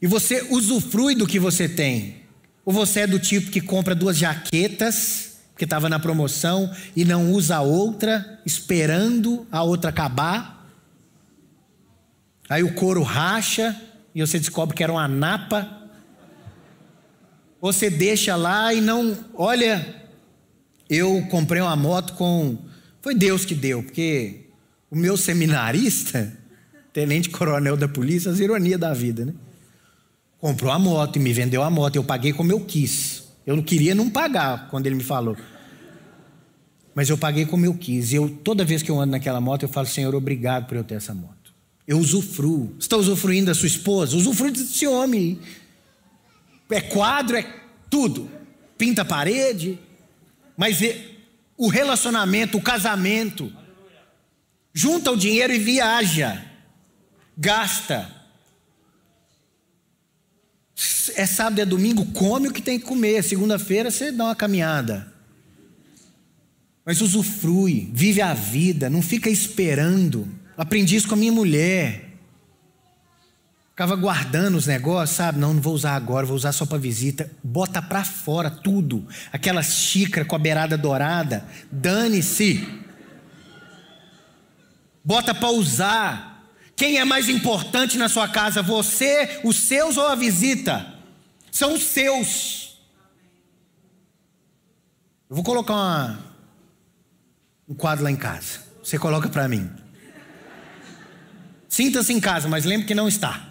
E 0.00 0.06
você 0.06 0.46
usufrui 0.48 1.16
do 1.16 1.26
que 1.26 1.40
você 1.40 1.68
tem. 1.68 2.22
Ou 2.64 2.72
você 2.72 3.00
é 3.00 3.06
do 3.08 3.18
tipo 3.18 3.50
que 3.50 3.60
compra 3.60 3.92
duas 3.92 4.16
jaquetas, 4.16 5.38
que 5.58 5.64
estava 5.64 5.88
na 5.88 5.98
promoção, 5.98 6.72
e 6.94 7.04
não 7.04 7.32
usa 7.32 7.56
a 7.56 7.62
outra, 7.62 8.40
esperando 8.46 9.44
a 9.50 9.60
outra 9.64 9.90
acabar. 9.90 10.70
Aí 12.48 12.62
o 12.62 12.74
couro 12.74 13.02
racha 13.02 13.74
e 14.14 14.20
você 14.20 14.38
descobre 14.38 14.76
que 14.76 14.84
era 14.84 14.92
uma 14.92 15.08
napa. 15.08 15.82
Você 17.60 17.90
deixa 17.90 18.36
lá 18.36 18.72
e 18.72 18.80
não. 18.80 19.16
Olha, 19.34 20.04
eu 20.88 21.26
comprei 21.30 21.60
uma 21.60 21.76
moto 21.76 22.14
com. 22.14 22.58
Foi 23.00 23.14
Deus 23.14 23.44
que 23.44 23.54
deu, 23.54 23.82
porque 23.82 24.46
o 24.90 24.96
meu 24.96 25.16
seminarista, 25.16 26.32
tenente 26.92 27.30
coronel 27.30 27.76
da 27.76 27.88
polícia, 27.88 28.30
as 28.30 28.40
ironias 28.40 28.80
da 28.80 28.92
vida, 28.92 29.24
né? 29.24 29.34
Comprou 30.38 30.70
a 30.70 30.78
moto 30.78 31.16
e 31.16 31.18
me 31.18 31.32
vendeu 31.32 31.62
a 31.62 31.70
moto. 31.70 31.96
Eu 31.96 32.04
paguei 32.04 32.32
como 32.32 32.52
eu 32.52 32.60
quis. 32.60 33.24
Eu 33.46 33.56
não 33.56 33.62
queria 33.62 33.94
não 33.94 34.10
pagar 34.10 34.68
quando 34.68 34.86
ele 34.86 34.96
me 34.96 35.04
falou. 35.04 35.36
Mas 36.94 37.08
eu 37.08 37.18
paguei 37.18 37.46
como 37.46 37.64
eu 37.64 37.74
quis. 37.74 38.12
Eu, 38.12 38.28
toda 38.28 38.64
vez 38.64 38.82
que 38.82 38.90
eu 38.90 39.00
ando 39.00 39.12
naquela 39.12 39.40
moto, 39.40 39.62
eu 39.62 39.68
falo, 39.68 39.86
Senhor, 39.86 40.14
obrigado 40.14 40.66
por 40.66 40.76
eu 40.76 40.84
ter 40.84 40.94
essa 40.94 41.14
moto. 41.14 41.54
Eu 41.86 41.98
usufruo. 41.98 42.74
Está 42.78 42.96
usufruindo 42.96 43.46
da 43.46 43.54
sua 43.54 43.66
esposa? 43.66 44.16
Usufrui 44.16 44.50
desse 44.50 44.86
homem. 44.86 45.38
É 46.70 46.80
quadro, 46.80 47.36
é 47.36 47.42
tudo. 47.88 48.30
Pinta 48.76 49.02
a 49.02 49.04
parede. 49.04 49.78
Mas 50.56 50.78
o 51.56 51.68
relacionamento, 51.68 52.58
o 52.58 52.62
casamento. 52.62 53.52
Junta 54.72 55.10
o 55.10 55.16
dinheiro 55.16 55.52
e 55.52 55.58
viaja. 55.58 56.44
Gasta. 57.36 58.10
É 61.14 61.24
sábado, 61.24 61.60
é 61.60 61.64
domingo, 61.64 62.04
come 62.12 62.48
o 62.48 62.52
que 62.52 62.60
tem 62.60 62.78
que 62.78 62.84
comer. 62.84 63.22
Segunda-feira 63.22 63.90
você 63.90 64.12
dá 64.12 64.24
uma 64.24 64.36
caminhada. 64.36 65.12
Mas 66.84 67.00
usufrui, 67.00 67.90
vive 67.92 68.20
a 68.20 68.34
vida, 68.34 68.90
não 68.90 69.02
fica 69.02 69.30
esperando. 69.30 70.28
Aprendi 70.56 70.96
isso 70.96 71.08
com 71.08 71.14
a 71.14 71.18
minha 71.18 71.32
mulher. 71.32 72.05
Ficava 73.76 73.94
guardando 73.94 74.54
os 74.54 74.66
negócios, 74.66 75.18
sabe? 75.18 75.38
Não, 75.38 75.52
não 75.52 75.60
vou 75.60 75.74
usar 75.74 75.96
agora, 75.96 76.24
vou 76.24 76.34
usar 76.34 76.52
só 76.52 76.64
para 76.64 76.78
visita. 76.78 77.30
Bota 77.44 77.82
para 77.82 78.02
fora 78.04 78.50
tudo. 78.50 79.06
Aquela 79.30 79.62
xícara 79.62 80.24
com 80.24 80.34
a 80.34 80.38
beirada 80.38 80.78
dourada. 80.78 81.46
Dane-se. 81.70 82.66
Bota 85.04 85.34
para 85.34 85.50
usar. 85.50 86.42
Quem 86.74 86.96
é 86.96 87.04
mais 87.04 87.28
importante 87.28 87.98
na 87.98 88.08
sua 88.08 88.26
casa? 88.26 88.62
Você, 88.62 89.42
os 89.44 89.56
seus 89.56 89.98
ou 89.98 90.06
a 90.06 90.14
visita? 90.14 90.94
São 91.52 91.74
os 91.74 91.82
seus. 91.82 92.78
Eu 95.28 95.36
vou 95.36 95.44
colocar 95.44 95.74
uma, 95.74 96.18
um 97.68 97.74
quadro 97.74 98.04
lá 98.04 98.10
em 98.10 98.16
casa. 98.16 98.58
Você 98.82 98.98
coloca 98.98 99.28
para 99.28 99.46
mim. 99.46 99.70
Sinta-se 101.68 102.14
em 102.14 102.20
casa, 102.20 102.48
mas 102.48 102.64
lembre 102.64 102.86
que 102.86 102.94
não 102.94 103.06
está. 103.06 103.45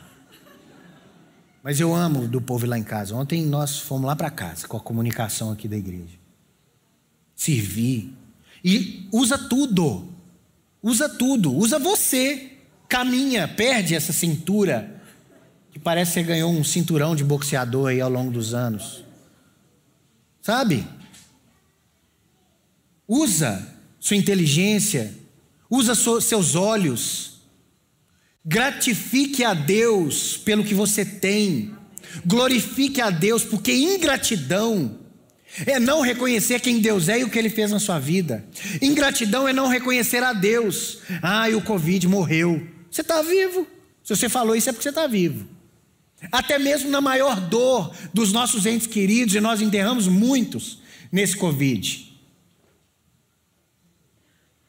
Mas 1.65 1.80
eu 1.80 1.95
amo 1.95 2.28
do 2.28 2.39
povo 2.39 2.67
lá 2.67 2.78
em 2.78 2.84
casa. 2.84 3.15
Ontem 3.15 3.43
nós 3.43 3.80
fomos 3.80 4.06
lá 4.06 4.15
para 4.15 4.30
casa 4.30 4.67
com 4.67 4.78
a 4.78 4.80
comunicação 4.80 5.51
aqui 5.51 5.67
da 5.67 5.75
igreja. 5.75 6.13
Servir. 7.36 8.13
E 8.63 9.10
usa 9.12 9.36
tudo. 9.36 10.08
Usa 10.84 11.10
tudo, 11.10 11.51
usa 11.51 11.80
você. 11.80 12.51
Caminha, 12.88 13.47
perde 13.47 13.95
essa 13.95 14.13
cintura, 14.13 15.01
que 15.71 15.80
parece 15.80 16.12
que 16.12 16.19
você 16.19 16.23
ganhou 16.23 16.51
um 16.51 16.63
cinturão 16.63 17.15
de 17.15 17.23
boxeador 17.23 17.89
aí 17.89 17.99
ao 17.99 18.12
longo 18.12 18.30
dos 18.30 18.54
anos. 18.54 19.04
Sabe? 20.43 20.88
Usa 23.08 23.67
sua 23.99 24.17
inteligência, 24.17 25.12
usa 25.67 25.95
seus 25.95 26.54
olhos. 26.54 27.35
Gratifique 28.45 29.43
a 29.43 29.53
Deus 29.53 30.38
pelo 30.38 30.63
que 30.63 30.75
você 30.75 31.03
tem. 31.03 31.73
Glorifique 32.25 33.01
a 33.01 33.10
Deus, 33.10 33.43
porque 33.43 33.73
ingratidão 33.73 34.99
é 35.65 35.79
não 35.79 36.01
reconhecer 36.01 36.60
quem 36.60 36.79
Deus 36.79 37.10
é 37.10 37.19
e 37.19 37.23
o 37.23 37.29
que 37.29 37.39
Ele 37.39 37.49
fez 37.49 37.71
na 37.71 37.79
sua 37.79 37.97
vida. 37.97 38.45
Ingratidão 38.81 39.47
é 39.47 39.53
não 39.53 39.67
reconhecer 39.67 40.21
a 40.21 40.34
Deus. 40.34 40.99
Ah, 41.21 41.47
o 41.55 41.62
Covid 41.62 42.08
morreu. 42.08 42.65
Você 42.91 43.01
está 43.01 43.21
vivo. 43.21 43.65
Se 44.03 44.15
você 44.15 44.29
falou 44.29 44.55
isso 44.55 44.69
é 44.69 44.73
porque 44.73 44.84
você 44.84 44.89
está 44.89 45.08
vivo. 45.08 45.47
Até 46.31 46.60
mesmo 46.60 46.89
na 46.89 47.01
maior 47.01 47.39
dor 47.39 47.93
dos 48.13 48.31
nossos 48.31 48.65
entes 48.65 48.88
queridos, 48.88 49.36
e 49.36 49.39
nós 49.39 49.62
enterramos 49.62 50.08
muitos 50.08 50.79
nesse 51.12 51.36
Covid. 51.36 52.13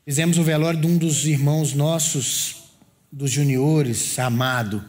Fizemos 0.04 0.38
o 0.38 0.42
velório 0.42 0.80
de 0.80 0.86
um 0.86 0.96
dos 0.96 1.26
irmãos 1.26 1.72
nossos, 1.72 2.65
dos 3.10 3.30
juniores, 3.30 4.18
amado 4.18 4.84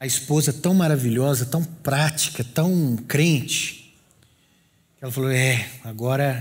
a 0.00 0.06
esposa 0.06 0.50
tão 0.50 0.72
maravilhosa, 0.72 1.44
tão 1.44 1.62
prática, 1.62 2.42
tão 2.42 2.96
crente. 2.96 3.94
Ela 4.98 5.12
falou: 5.12 5.30
É, 5.30 5.68
agora 5.84 6.40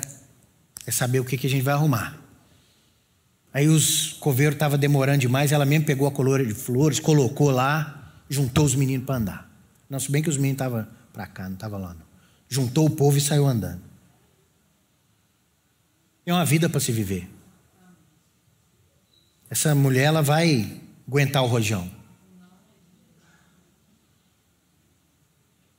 é 0.85 0.91
saber 0.91 1.19
o 1.19 1.25
que, 1.25 1.38
que 1.38 1.45
a 1.45 1.49
gente 1.49 1.62
vai 1.62 1.73
arrumar. 1.73 2.17
Aí 3.53 3.67
os 3.67 4.13
coveiros 4.13 4.55
estavam 4.55 4.77
demorando 4.77 5.19
demais, 5.19 5.51
ela 5.51 5.65
mesmo 5.65 5.85
pegou 5.85 6.07
a 6.07 6.12
colora 6.12 6.45
de 6.45 6.53
flores, 6.53 6.99
colocou 6.99 7.51
lá, 7.51 8.13
juntou 8.29 8.63
os 8.63 8.75
meninos 8.75 9.05
para 9.05 9.15
andar. 9.15 9.51
Não, 9.89 9.99
se 9.99 10.09
bem 10.09 10.23
que 10.23 10.29
os 10.29 10.38
meninos 10.38 10.55
estavam 10.55 10.88
para 11.12 11.27
cá, 11.27 11.43
não 11.45 11.55
estavam 11.55 11.81
lá. 11.81 11.93
Não. 11.93 12.05
Juntou 12.47 12.85
o 12.85 12.89
povo 12.89 13.17
e 13.17 13.21
saiu 13.21 13.45
andando. 13.45 13.81
É 16.25 16.31
uma 16.31 16.45
vida 16.45 16.69
para 16.69 16.79
se 16.79 16.91
viver. 16.91 17.27
Essa 19.49 19.73
mulher, 19.73 20.03
ela 20.03 20.21
vai 20.21 20.79
aguentar 21.07 21.43
o 21.43 21.47
rojão. 21.47 21.89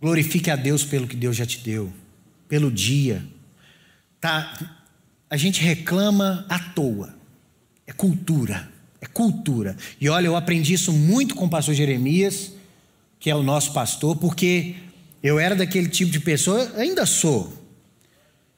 Glorifique 0.01 0.51
a 0.51 0.57
Deus 0.57 0.83
pelo 0.83 1.07
que 1.07 1.15
Deus 1.15 1.37
já 1.37 1.47
te 1.47 1.59
deu, 1.59 1.93
pelo 2.49 2.71
dia. 2.71 3.25
Tá? 4.21 4.59
A 5.29 5.37
gente 5.37 5.61
reclama 5.61 6.45
à 6.49 6.59
toa. 6.59 7.15
É 7.87 7.93
cultura, 7.93 8.69
é 9.01 9.07
cultura. 9.07 9.77
E 10.01 10.09
olha, 10.09 10.27
eu 10.27 10.37
aprendi 10.37 10.73
isso 10.73 10.93
muito 10.93 11.35
com 11.35 11.45
o 11.45 11.51
pastor 11.51 11.75
Jeremias, 11.75 12.53
que 13.19 13.31
é 13.31 13.35
o 13.35 13.43
nosso 13.43 13.73
pastor, 13.73 14.17
porque 14.17 14.77
eu 15.23 15.39
era 15.39 15.55
daquele 15.55 15.89
tipo 15.89 16.11
de 16.11 16.21
pessoa, 16.21 16.73
ainda 16.77 17.05
sou. 17.05 17.53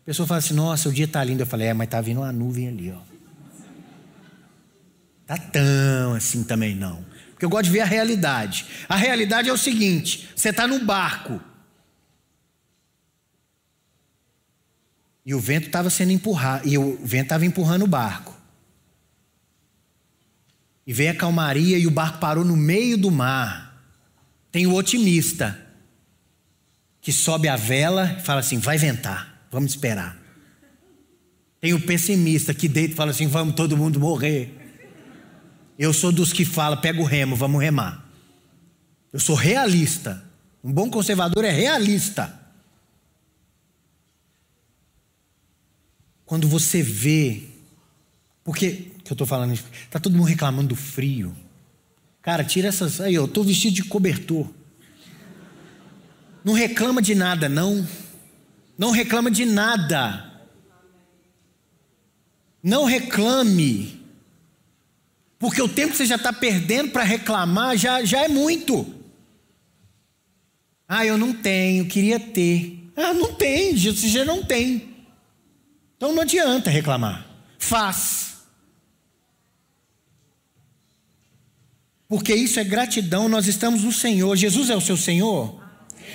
A 0.03 0.05
pessoa 0.07 0.27
fala 0.27 0.39
assim: 0.39 0.55
"Nossa, 0.55 0.89
o 0.89 0.93
dia 0.93 1.07
está 1.07 1.23
lindo". 1.25 1.43
Eu 1.43 1.47
falei: 1.47 1.69
"É, 1.69 1.75
mas 1.75 1.89
tá 1.89 2.01
vindo 2.01 2.21
uma 2.21 2.33
nuvem 2.33 2.69
ali, 2.69 2.91
ó". 2.91 3.12
Tá 5.33 5.39
tão 5.39 6.15
assim 6.15 6.45
também 6.45 6.75
não. 6.75 7.03
Porque 7.31 7.43
eu 7.43 7.49
gosto 7.49 7.65
de 7.65 7.71
ver 7.71 7.81
a 7.81 7.87
realidade. 7.87 8.67
A 8.87 8.97
realidade 8.97 9.49
é 9.49 9.53
o 9.53 9.57
seguinte: 9.57 10.29
você 10.37 10.51
está 10.51 10.67
no 10.67 10.85
barco. 10.85 11.41
E 15.25 15.35
o 15.35 15.41
vento 15.41 15.69
estava 15.69 15.89
sendo 15.89 16.13
empurrado, 16.13 16.69
e 16.69 16.77
o 16.77 16.99
vento 17.03 17.23
estava 17.23 17.47
empurrando 17.47 17.85
o 17.85 17.87
barco. 17.87 18.37
E 20.87 20.93
veio 20.93 21.13
a 21.13 21.15
calmaria 21.15 21.79
e 21.79 21.87
o 21.87 21.91
barco 21.91 22.19
parou 22.19 22.45
no 22.45 22.57
meio 22.57 22.99
do 22.99 23.11
mar. 23.11 23.83
Tem 24.51 24.67
o 24.67 24.75
otimista 24.75 25.59
que 27.01 27.11
sobe 27.11 27.49
a 27.49 27.57
vela 27.57 28.17
e 28.19 28.21
fala 28.21 28.41
assim: 28.41 28.59
vai 28.59 28.77
ventar, 28.77 29.47
vamos 29.51 29.71
esperar. 29.71 30.15
Tem 31.59 31.73
o 31.73 31.81
pessimista 31.81 32.53
que 32.53 32.69
deita 32.69 32.93
e 32.93 32.97
fala 32.97 33.13
assim: 33.13 33.27
vamos 33.27 33.55
todo 33.55 33.79
mundo 33.79 33.99
morrer. 33.99 34.59
Eu 35.79 35.93
sou 35.93 36.13
dos 36.13 36.33
que 36.33 36.45
fala, 36.45 36.77
pega 36.77 37.01
o 37.01 37.05
remo, 37.05 37.35
vamos 37.35 37.61
remar. 37.61 38.07
Eu 39.13 39.21
sou 39.21 39.35
realista. 39.35 40.25
Um 40.63 40.73
bom 40.73 40.91
conservador 40.91 41.45
é 41.45 41.51
realista. 41.51 42.41
Quando 46.25 46.49
você 46.49 46.83
vê, 46.83 47.43
porque 48.45 48.93
que 49.05 49.13
eu 49.13 49.15
estou 49.15 49.27
falando 49.27 49.53
isso? 49.53 49.65
Está 49.85 49.99
todo 49.99 50.17
mundo 50.17 50.27
reclamando 50.27 50.69
do 50.69 50.77
frio. 50.77 51.35
Cara, 52.21 52.45
tira 52.45 52.69
essas. 52.69 53.01
Aí, 53.01 53.15
eu 53.15 53.25
estou 53.25 53.45
vestido 53.45 53.75
de 53.75 53.85
cobertor. 53.85 54.49
Não 56.45 56.55
reclama 56.55 57.03
de 57.03 57.15
nada, 57.15 57.49
não. 57.49 57.87
Não 58.79 58.91
reclama 58.91 59.31
de 59.31 59.45
nada. 59.45 60.31
Não 62.63 62.85
reclame. 62.85 64.02
Porque 65.43 65.61
o 65.61 65.69
tempo 65.69 65.91
que 65.91 65.97
você 65.97 66.07
já 66.07 66.15
está 66.15 66.33
perdendo 66.33 66.93
para 66.93 67.03
reclamar 67.03 67.77
já, 67.77 68.05
já 68.05 68.23
é 68.23 68.29
muito. 68.29 68.87
Ah, 70.87 71.05
eu 71.05 71.19
não 71.19 71.35
tenho, 71.35 71.85
queria 71.89 72.21
ter. 72.21 72.93
Ah, 72.97 73.13
não 73.13 73.35
tem, 73.35 73.77
você 73.77 74.07
já 74.07 74.25
não 74.25 74.45
tem. 74.45 74.95
Então 75.97 76.13
não 76.13 76.23
adianta 76.23 76.71
reclamar. 76.71 77.27
Faz. 77.59 78.35
Porque 82.07 82.33
isso 82.33 82.61
é 82.61 82.65
gratidão, 82.65 83.29
nós 83.29 83.49
estamos 83.49 83.83
no 83.83 83.91
Senhor. 83.91 84.37
Jesus 84.37 84.71
é 84.71 84.77
o 84.77 84.81
seu 84.81 84.97
Senhor? 84.97 85.61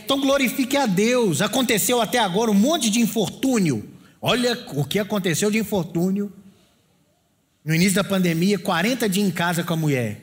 Então 0.06 0.22
glorifique 0.22 0.78
a 0.78 0.86
Deus. 0.86 1.42
Aconteceu 1.42 2.00
até 2.00 2.20
agora 2.20 2.50
um 2.50 2.54
monte 2.54 2.90
de 2.90 3.02
infortúnio. 3.02 3.94
Olha 4.22 4.58
o 4.74 4.86
que 4.86 4.98
aconteceu 5.00 5.52
de 5.52 5.58
infortúnio 5.58 6.32
no 7.68 7.76
início 7.76 7.96
da 7.96 8.04
pandemia, 8.04 8.58
40 8.58 9.10
dias 9.10 9.28
em 9.28 9.30
casa 9.30 9.62
com 9.62 9.74
a 9.74 9.76
mulher. 9.76 10.22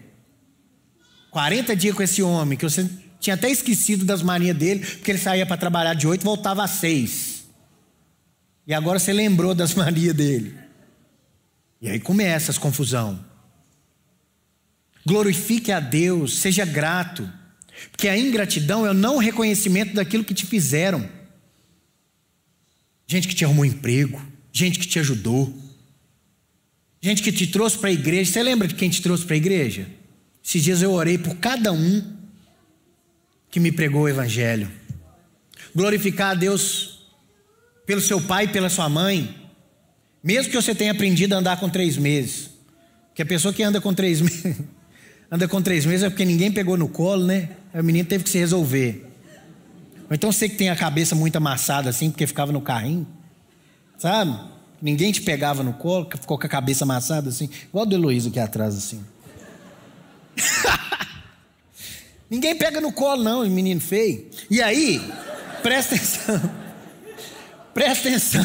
40 1.31 1.77
dias 1.77 1.95
com 1.95 2.03
esse 2.03 2.23
homem, 2.23 2.57
que 2.57 2.65
você 2.65 2.89
tinha 3.21 3.35
até 3.35 3.51
esquecido 3.51 4.03
das 4.03 4.23
manias 4.23 4.57
dele, 4.57 4.81
porque 4.81 5.11
ele 5.11 5.19
saía 5.19 5.45
para 5.45 5.59
trabalhar 5.59 5.93
de 5.93 6.07
8 6.07 6.23
e 6.23 6.25
voltava 6.25 6.65
às 6.65 6.71
6. 6.71 7.45
E 8.67 8.73
agora 8.73 8.99
você 8.99 9.13
lembrou 9.13 9.55
das 9.55 9.75
manias 9.77 10.15
dele. 10.15 10.55
E 11.83 11.91
aí 11.91 12.01
começa 12.01 12.51
as 12.51 12.57
confusão. 12.57 13.23
Glorifique 15.05 15.71
a 15.71 15.81
Deus, 15.81 16.39
seja 16.39 16.65
grato. 16.65 17.31
Porque 17.91 18.09
a 18.09 18.17
ingratidão 18.17 18.87
é 18.87 18.91
o 18.91 18.95
não 18.95 19.19
reconhecimento 19.19 19.93
daquilo 19.93 20.25
que 20.25 20.33
te 20.33 20.47
fizeram. 20.47 21.07
Gente 23.07 23.29
que 23.29 23.35
te 23.35 23.45
arrumou 23.45 23.67
emprego, 23.67 24.19
gente 24.51 24.79
que 24.79 24.87
te 24.87 24.99
ajudou, 24.99 25.55
Gente 27.05 27.23
que 27.23 27.31
te 27.31 27.47
trouxe 27.47 27.77
para 27.77 27.91
a 27.91 27.93
igreja. 27.93 28.33
Você 28.33 28.43
lembra 28.43 28.67
de 28.67 28.75
quem 28.75 28.89
te 28.89 29.03
trouxe 29.03 29.27
para 29.27 29.35
a 29.35 29.37
igreja? 29.37 29.87
Esses 30.43 30.65
dias 30.65 30.81
eu 30.81 30.91
orei 30.91 31.19
por 31.19 31.35
cada 31.37 31.71
um 31.71 32.03
que 33.51 33.61
me 33.61 33.71
pregou 33.71 34.05
o 34.05 34.09
evangelho. 34.09 34.71
Glorificar 35.77 36.31
a 36.31 36.35
Deus 36.35 37.07
pelo 37.85 38.01
seu 38.01 38.23
pai 38.23 38.47
e 38.47 38.49
pela 38.49 38.71
sua 38.71 38.89
mãe. 38.89 39.37
Mesmo 40.23 40.51
que 40.51 40.57
você 40.57 40.75
tenha 40.75 40.93
aprendido 40.93 41.35
a 41.35 41.41
andar 41.41 41.61
com 41.61 41.69
três 41.69 41.99
meses. 41.99 42.49
Porque 43.09 43.21
a 43.21 43.27
pessoa 43.27 43.53
que 43.53 43.63
anda 43.63 43.83
com 43.83 43.93
três 43.93 44.23
meses. 44.23 44.63
anda 45.31 45.47
com 45.47 45.61
três 45.61 45.85
meses 45.85 46.05
é 46.05 46.09
porque 46.09 46.25
ninguém 46.25 46.51
pegou 46.51 46.79
no 46.79 46.89
colo, 46.89 47.27
né? 47.27 47.51
Aí 47.75 47.83
o 47.83 47.85
menino 47.85 48.09
teve 48.09 48.25
que 48.25 48.31
se 48.31 48.39
resolver. 48.39 49.05
Ou 50.09 50.15
então 50.15 50.33
você 50.33 50.49
que 50.49 50.57
tem 50.57 50.71
a 50.71 50.77
cabeça 50.77 51.15
muito 51.15 51.37
amassada 51.37 51.91
assim, 51.91 52.11
porque 52.11 52.27
ficava 52.27 52.51
no 52.51 52.63
carrinho. 52.63 53.07
Sabe? 53.99 54.54
Ninguém 54.85 55.11
te 55.11 55.23
pegava 55.23 55.63
no 55.63 55.73
colo, 55.73 56.07
ficou 56.11 56.39
com 56.39 56.47
a 56.47 56.49
cabeça 56.49 56.85
amassada 56.85 57.31
assim, 57.31 57.49
igual 57.71 57.87
do 57.87 57.95
Heloísa 57.95 58.29
aqui 58.29 58.39
atrás 58.39 58.77
assim. 58.77 59.03
Ninguém 62.29 62.55
pega 62.55 62.83
no 62.83 62.93
colo, 62.93 63.25
não, 63.25 63.49
menino 63.49 63.81
feio. 63.81 64.29
E 64.51 64.61
aí, 64.61 65.01
presta 65.63 65.95
atenção. 65.95 66.65
Presta 67.73 68.09
atenção. 68.09 68.45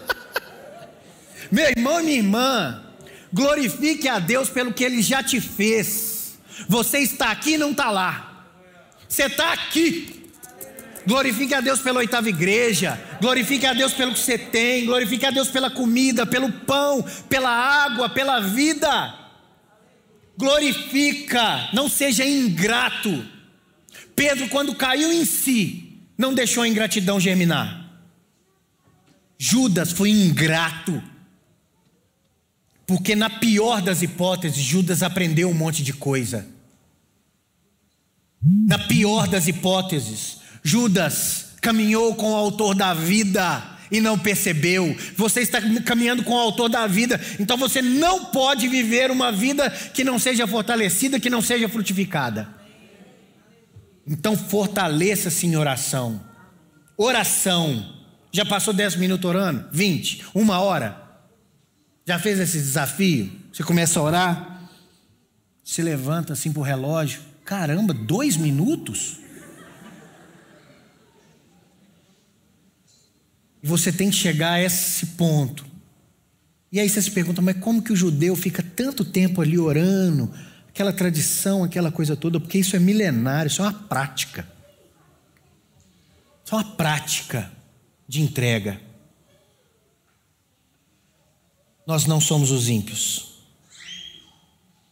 Meu 1.52 1.68
irmão 1.68 2.00
e 2.00 2.04
minha 2.04 2.16
irmã, 2.16 2.82
glorifique 3.30 4.08
a 4.08 4.18
Deus 4.18 4.48
pelo 4.48 4.72
que 4.72 4.82
Ele 4.82 5.02
já 5.02 5.22
te 5.22 5.38
fez. 5.38 6.38
Você 6.66 6.98
está 6.98 7.30
aqui 7.30 7.52
e 7.52 7.58
não 7.58 7.72
está 7.72 7.90
lá. 7.90 8.46
Você 9.06 9.24
está 9.24 9.52
aqui. 9.52 10.19
Glorifique 11.06 11.54
a 11.54 11.60
Deus 11.60 11.80
pela 11.80 12.00
oitava 12.00 12.28
igreja. 12.28 13.00
Glorifique 13.20 13.66
a 13.66 13.72
Deus 13.72 13.92
pelo 13.92 14.12
que 14.12 14.18
você 14.18 14.38
tem. 14.38 14.86
Glorifique 14.86 15.26
a 15.26 15.30
Deus 15.30 15.48
pela 15.48 15.70
comida, 15.70 16.26
pelo 16.26 16.50
pão, 16.52 17.04
pela 17.28 17.50
água, 17.50 18.08
pela 18.08 18.40
vida. 18.40 19.14
Glorifica, 20.36 21.68
não 21.72 21.88
seja 21.88 22.24
ingrato. 22.24 23.26
Pedro, 24.16 24.48
quando 24.48 24.74
caiu 24.74 25.12
em 25.12 25.24
si, 25.24 25.98
não 26.16 26.34
deixou 26.34 26.62
a 26.62 26.68
ingratidão 26.68 27.18
germinar. 27.18 27.90
Judas 29.38 29.92
foi 29.92 30.10
ingrato. 30.10 31.02
Porque 32.86 33.14
na 33.14 33.30
pior 33.30 33.80
das 33.80 34.02
hipóteses, 34.02 34.62
Judas 34.62 35.02
aprendeu 35.02 35.48
um 35.48 35.54
monte 35.54 35.82
de 35.82 35.92
coisa. 35.92 36.46
Na 38.42 38.78
pior 38.78 39.28
das 39.28 39.46
hipóteses, 39.46 40.39
Judas 40.62 41.50
caminhou 41.60 42.14
com 42.14 42.32
o 42.32 42.36
autor 42.36 42.74
da 42.74 42.94
vida 42.94 43.62
e 43.90 44.00
não 44.00 44.18
percebeu. 44.18 44.96
Você 45.16 45.40
está 45.40 45.60
caminhando 45.84 46.22
com 46.22 46.34
o 46.34 46.38
autor 46.38 46.68
da 46.68 46.86
vida, 46.86 47.20
então 47.38 47.56
você 47.56 47.82
não 47.82 48.26
pode 48.26 48.68
viver 48.68 49.10
uma 49.10 49.32
vida 49.32 49.70
que 49.70 50.04
não 50.04 50.18
seja 50.18 50.46
fortalecida, 50.46 51.20
que 51.20 51.30
não 51.30 51.42
seja 51.42 51.68
frutificada. 51.68 52.48
Então 54.06 54.36
fortaleça-se 54.36 55.46
em 55.46 55.56
oração. 55.56 56.20
Oração. 56.96 57.96
Já 58.32 58.44
passou 58.44 58.72
10 58.72 58.96
minutos 58.96 59.28
orando? 59.28 59.68
20? 59.72 60.26
Uma 60.34 60.60
hora? 60.60 61.00
Já 62.06 62.18
fez 62.18 62.38
esse 62.38 62.58
desafio? 62.58 63.30
Você 63.52 63.62
começa 63.62 63.98
a 63.98 64.02
orar, 64.02 64.68
se 65.64 65.82
levanta 65.82 66.32
assim 66.32 66.52
para 66.52 66.60
o 66.60 66.64
relógio. 66.64 67.20
Caramba, 67.44 67.92
dois 67.92 68.36
minutos? 68.36 69.18
E 73.62 73.66
você 73.66 73.92
tem 73.92 74.10
que 74.10 74.16
chegar 74.16 74.52
a 74.52 74.62
esse 74.62 75.06
ponto. 75.06 75.66
E 76.72 76.80
aí 76.80 76.88
você 76.88 77.02
se 77.02 77.10
pergunta, 77.10 77.42
mas 77.42 77.56
como 77.58 77.82
que 77.82 77.92
o 77.92 77.96
judeu 77.96 78.34
fica 78.36 78.62
tanto 78.62 79.04
tempo 79.04 79.42
ali 79.42 79.58
orando, 79.58 80.32
aquela 80.68 80.92
tradição, 80.92 81.64
aquela 81.64 81.90
coisa 81.90 82.16
toda? 82.16 82.40
Porque 82.40 82.58
isso 82.58 82.76
é 82.76 82.78
milenário, 82.78 83.48
isso 83.48 83.60
é 83.60 83.64
uma 83.64 83.72
prática. 83.72 84.48
Isso 86.44 86.54
é 86.54 86.58
uma 86.58 86.76
prática 86.76 87.50
de 88.08 88.22
entrega. 88.22 88.80
Nós 91.86 92.06
não 92.06 92.20
somos 92.20 92.50
os 92.50 92.68
ímpios. 92.68 93.30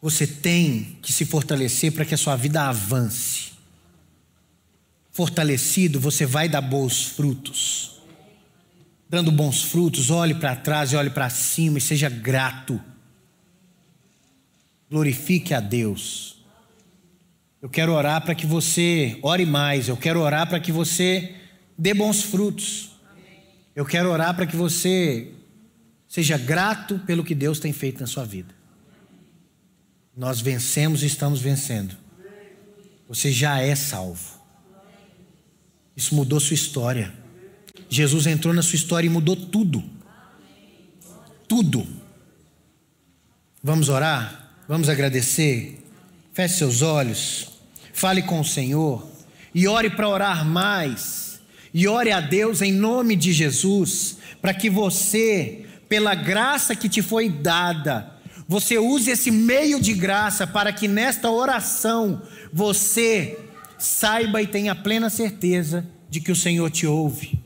Você 0.03 0.27
tem 0.27 0.99
que 1.01 1.13
se 1.13 1.25
fortalecer 1.25 1.93
para 1.93 2.05
que 2.05 2.15
a 2.15 2.19
sua 2.19 2.37
vida 2.37 2.63
avance. 2.63 3.53
Fortalecido, 5.13 5.99
você 5.99 6.27
vai 6.27 6.49
dar 6.49 6.61
bons 6.61 7.05
frutos 7.05 7.98
dando 9.09 9.33
bons 9.33 9.63
frutos, 9.63 10.11
olhe 10.11 10.35
para 10.35 10.55
trás 10.55 10.93
e 10.93 10.97
olhe 10.97 11.11
para 11.11 11.31
cima 11.31 11.79
e 11.79 11.81
seja 11.81 12.09
grato. 12.09 12.81
Glorifique 14.91 15.55
a 15.55 15.61
Deus. 15.61 16.39
Eu 17.61 17.69
quero 17.69 17.93
orar 17.93 18.23
para 18.23 18.35
que 18.35 18.47
você 18.47 19.19
ore 19.23 19.45
mais, 19.45 19.89
eu 19.89 19.97
quero 19.97 20.21
orar 20.21 20.49
para 20.49 20.61
que 20.61 20.71
você 20.71 21.35
dê 21.77 21.93
bons 21.93 22.23
frutos. 22.23 22.91
Eu 23.75 23.85
quero 23.85 24.11
orar 24.11 24.35
para 24.35 24.47
que 24.47 24.57
você 24.57 25.33
seja 26.07 26.37
grato 26.37 26.99
pelo 27.01 27.25
que 27.25 27.35
Deus 27.35 27.59
tem 27.61 27.73
feito 27.73 28.01
na 28.01 28.07
sua 28.07 28.25
vida. 28.25 28.55
Nós 30.17 30.41
vencemos 30.41 31.03
e 31.03 31.07
estamos 31.07 31.41
vencendo. 31.41 31.97
Você 33.09 33.33
já 33.33 33.61
é 33.61 33.75
salvo. 33.75 34.39
Isso 35.97 36.15
mudou 36.15 36.39
sua 36.39 36.55
história. 36.55 37.13
Jesus 37.89 38.27
entrou 38.27 38.53
na 38.55 38.63
sua 38.63 38.77
história 38.77 39.07
e 39.07 39.11
mudou 39.11 39.37
tudo. 39.37 39.83
Tudo. 41.47 41.87
Vamos 43.63 43.89
orar? 43.89 44.51
Vamos 44.69 44.89
agradecer? 44.89 45.83
Feche 46.33 46.59
seus 46.59 46.83
olhos. 46.83 47.49
Fale 47.93 48.23
com 48.23 48.41
o 48.41 48.45
Senhor. 48.45 49.07
E 49.55 49.67
ore 49.67 49.91
para 49.91 50.09
orar 50.09 50.45
mais. 50.45 51.41
E 51.73 51.89
ore 51.89 52.13
a 52.13 52.21
Deus 52.21 52.63
em 52.63 52.73
nome 52.73 53.17
de 53.17 53.33
Jesus. 53.33 54.19
Para 54.41 54.55
que 54.55 54.71
você, 54.71 55.67
pela 55.89 56.15
graça 56.15 56.77
que 56.77 56.89
te 56.89 57.03
foi 57.03 57.29
dada, 57.29 58.15
você 58.47 58.79
use 58.79 59.11
esse 59.11 59.31
meio 59.31 59.81
de 59.81 59.93
graça 59.93 60.47
para 60.47 60.73
que 60.73 60.87
nesta 60.87 61.31
oração 61.31 62.23
você 62.53 63.39
saiba 63.79 64.41
e 64.41 64.47
tenha 64.47 64.75
plena 64.75 65.11
certeza 65.11 65.87
de 66.09 66.21
que 66.21 66.33
o 66.33 66.37
Senhor 66.37 66.71
te 66.71 66.87
ouve. 66.87 67.39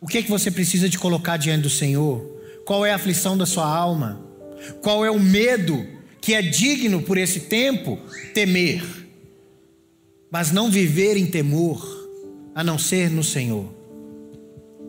O 0.00 0.06
que 0.06 0.18
é 0.18 0.22
que 0.22 0.30
você 0.30 0.50
precisa 0.50 0.88
de 0.88 0.98
colocar 0.98 1.36
diante 1.36 1.62
do 1.62 1.70
Senhor? 1.70 2.24
Qual 2.64 2.86
é 2.86 2.92
a 2.92 2.96
aflição 2.96 3.36
da 3.36 3.44
sua 3.44 3.66
alma? 3.66 4.24
Qual 4.80 5.04
é 5.04 5.10
o 5.10 5.20
medo 5.20 5.86
que 6.20 6.34
é 6.34 6.40
digno 6.40 7.02
por 7.02 7.18
esse 7.18 7.40
tempo 7.40 7.98
temer? 8.32 8.82
Mas 10.30 10.52
não 10.52 10.70
viver 10.70 11.16
em 11.16 11.26
temor, 11.26 11.84
a 12.54 12.64
não 12.64 12.78
ser 12.78 13.10
no 13.10 13.22
Senhor. 13.22 13.66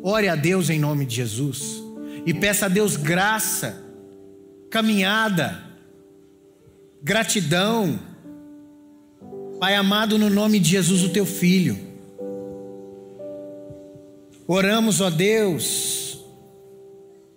Ore 0.01 0.29
a 0.29 0.35
Deus 0.35 0.69
em 0.69 0.79
nome 0.79 1.05
de 1.05 1.15
Jesus 1.15 1.83
e 2.25 2.33
peça 2.33 2.67
a 2.67 2.69
Deus 2.69 2.95
graça, 2.95 3.83
caminhada, 4.69 5.61
gratidão. 7.03 7.99
Pai 9.59 9.75
amado, 9.75 10.17
no 10.17 10.29
nome 10.29 10.57
de 10.59 10.69
Jesus, 10.69 11.03
o 11.03 11.09
teu 11.09 11.25
filho. 11.25 11.90
Oramos, 14.53 14.99
ó 14.99 15.09
Deus, 15.09 16.19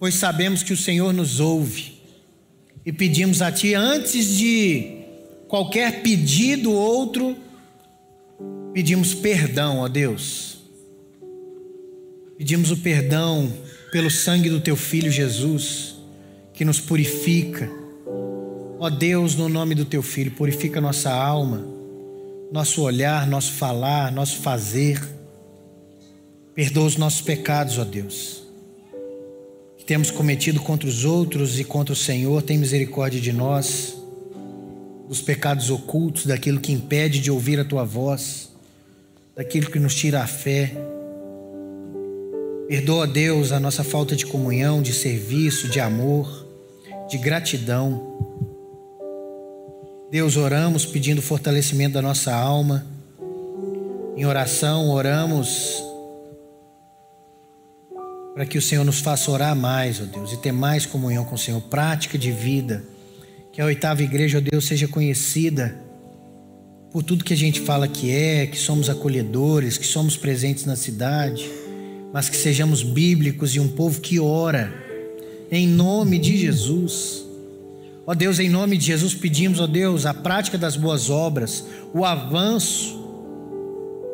pois 0.01 0.17
sabemos 0.17 0.65
que 0.65 0.73
o 0.73 0.77
Senhor 0.77 1.13
nos 1.13 1.39
ouve 1.39 1.93
e 2.85 2.93
pedimos 2.93 3.41
a 3.41 3.53
Ti, 3.53 3.73
antes 3.73 4.37
de 4.37 5.05
qualquer 5.47 6.03
pedido 6.03 6.73
outro, 6.73 7.37
pedimos 8.73 9.15
perdão, 9.15 9.79
ó 9.79 9.89
Deus. 9.89 10.59
Pedimos 12.37 12.73
o 12.73 12.79
perdão 12.79 13.49
pelo 13.93 14.11
sangue 14.11 14.51
do 14.51 14.61
Teu 14.61 14.75
Filho 14.75 15.13
Jesus, 15.13 15.95
que 16.53 16.65
nos 16.65 16.81
purifica. 16.81 17.71
Ó 18.81 18.91
Deus, 18.91 19.37
no 19.37 19.49
nome 19.49 19.77
do 19.77 19.85
Teu 19.85 20.03
Filho, 20.03 20.33
purifica 20.33 20.81
nossa 20.81 21.13
alma, 21.13 21.65
nosso 22.51 22.83
olhar, 22.83 23.25
nosso 23.25 23.53
falar, 23.53 24.11
nosso 24.11 24.39
fazer 24.39 25.01
Perdoa 26.55 26.87
os 26.87 26.97
nossos 26.97 27.21
pecados, 27.21 27.79
ó 27.79 27.85
Deus, 27.85 28.45
que 29.77 29.85
temos 29.85 30.13
cometido 30.13 30.61
contra 30.61 30.89
os 30.89 31.05
outros 31.05 31.59
e 31.59 31.65
contra 31.65 31.93
o 31.93 31.97
Senhor. 31.97 32.43
Tem 32.43 32.57
misericórdia 32.57 33.21
de 33.21 33.33
nós, 33.33 33.97
dos 35.09 35.21
pecados 35.21 35.69
ocultos, 35.69 36.27
daquilo 36.27 36.61
que 36.61 36.71
impede 36.71 37.19
de 37.19 37.29
ouvir 37.29 37.59
a 37.59 37.65
tua 37.65 37.85
voz, 37.85 38.51
daquilo 39.35 39.69
que 39.69 39.81
nos 39.81 39.97
tira 39.97 40.23
a 40.23 40.29
fé. 40.29 40.73
Perdoa, 42.69 43.05
Deus, 43.05 43.51
a 43.51 43.59
nossa 43.59 43.83
falta 43.83 44.15
de 44.15 44.25
comunhão, 44.25 44.81
de 44.81 44.93
serviço, 44.93 45.69
de 45.69 45.81
amor, 45.81 46.47
de 47.11 47.19
gratidão. 47.19 48.15
Deus, 50.09 50.37
oramos 50.37 50.87
pedindo 50.87 51.21
fortalecimento 51.21 51.95
da 51.95 52.03
nossa 52.03 52.33
alma. 52.33 52.87
Em 54.17 54.25
oração, 54.25 54.91
oramos 54.91 55.83
para 58.35 58.45
que 58.45 58.59
o 58.59 58.63
Senhor 58.63 58.85
nos 58.85 58.99
faça 58.99 59.31
orar 59.31 59.55
mais, 59.55 60.01
ó 60.01 60.05
Deus, 60.05 60.33
e 60.33 60.37
ter 60.37 60.51
mais 60.51 60.85
comunhão 60.85 61.25
com 61.25 61.37
o 61.37 61.39
Senhor, 61.39 61.61
prática 61.63 62.19
de 62.19 62.33
vida. 62.33 62.85
Que 63.53 63.61
a 63.61 63.65
oitava 63.65 64.03
igreja, 64.03 64.39
ó 64.39 64.41
Deus, 64.41 64.65
seja 64.65 64.89
conhecida 64.89 65.79
por 66.91 67.03
tudo 67.03 67.25
que 67.25 67.33
a 67.33 67.37
gente 67.37 67.61
fala 67.61 67.87
que 67.87 68.11
é, 68.11 68.47
que 68.47 68.57
somos 68.57 68.91
acolhedores, 68.91 69.79
que 69.79 69.87
somos 69.87 70.17
presentes 70.17 70.65
na 70.65 70.75
cidade, 70.75 71.49
mas 72.13 72.29
que 72.29 72.37
sejamos 72.37 72.83
bíblicos 72.83 73.55
e 73.55 73.61
um 73.61 73.69
povo 73.69 74.01
que 74.01 74.19
ora, 74.19 74.73
em 75.51 75.67
nome 75.69 76.19
de 76.19 76.37
Jesus. 76.37 77.25
Ó 78.07 78.15
Deus, 78.15 78.39
em 78.39 78.49
nome 78.49 78.77
de 78.77 78.87
Jesus 78.87 79.15
pedimos, 79.15 79.61
ó 79.61 79.67
Deus, 79.67 80.07
a 80.07 80.13
prática 80.13 80.59
das 80.59 80.77
boas 80.77 81.09
obras, 81.09 81.65
o 81.93 82.05
avanço, 82.05 82.97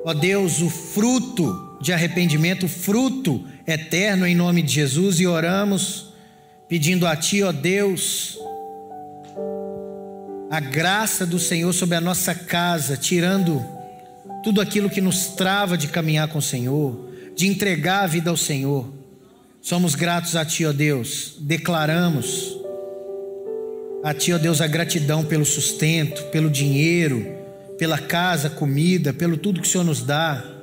ó 0.05 0.13
Deus, 0.13 0.61
o 0.61 0.69
fruto 0.69 1.79
de 1.81 1.93
arrependimento, 1.93 2.67
o 2.67 2.69
fruto 2.69 3.45
eterno 3.73 4.27
em 4.27 4.35
nome 4.35 4.63
de 4.63 4.73
Jesus 4.73 5.21
e 5.21 5.27
oramos 5.27 6.11
pedindo 6.69 7.07
a 7.07 7.17
Ti, 7.17 7.43
ó 7.43 7.51
Deus, 7.51 8.39
a 10.51 10.61
graça 10.61 11.27
do 11.27 11.39
Senhor 11.39 11.73
sobre 11.73 11.97
a 11.97 12.01
nossa 12.01 12.35
casa, 12.35 12.97
tirando 12.97 13.61
tudo 14.45 14.61
aquilo 14.61 14.89
que 14.89 15.01
nos 15.01 15.27
trava 15.29 15.77
de 15.77 15.89
caminhar 15.89 16.29
com 16.29 16.39
o 16.39 16.43
Senhor, 16.43 17.11
de 17.37 17.49
entregar 17.49 18.05
a 18.05 18.07
vida 18.07 18.31
ao 18.31 18.37
Senhor. 18.37 18.89
Somos 19.61 19.95
gratos 19.95 20.37
a 20.37 20.45
Ti, 20.45 20.65
ó 20.65 20.73
Deus, 20.73 21.35
declaramos 21.41 22.57
a 24.03 24.15
Ti, 24.15 24.33
ó 24.33 24.39
Deus, 24.39 24.61
a 24.61 24.67
gratidão 24.67 25.25
pelo 25.25 25.45
sustento, 25.45 26.23
pelo 26.27 26.49
dinheiro, 26.49 27.27
pela 27.79 27.99
casa, 27.99 28.49
comida, 28.49 29.13
pelo 29.13 29.37
tudo 29.37 29.61
que 29.61 29.67
o 29.67 29.71
Senhor 29.71 29.85
nos 29.85 30.03
dá. 30.03 30.60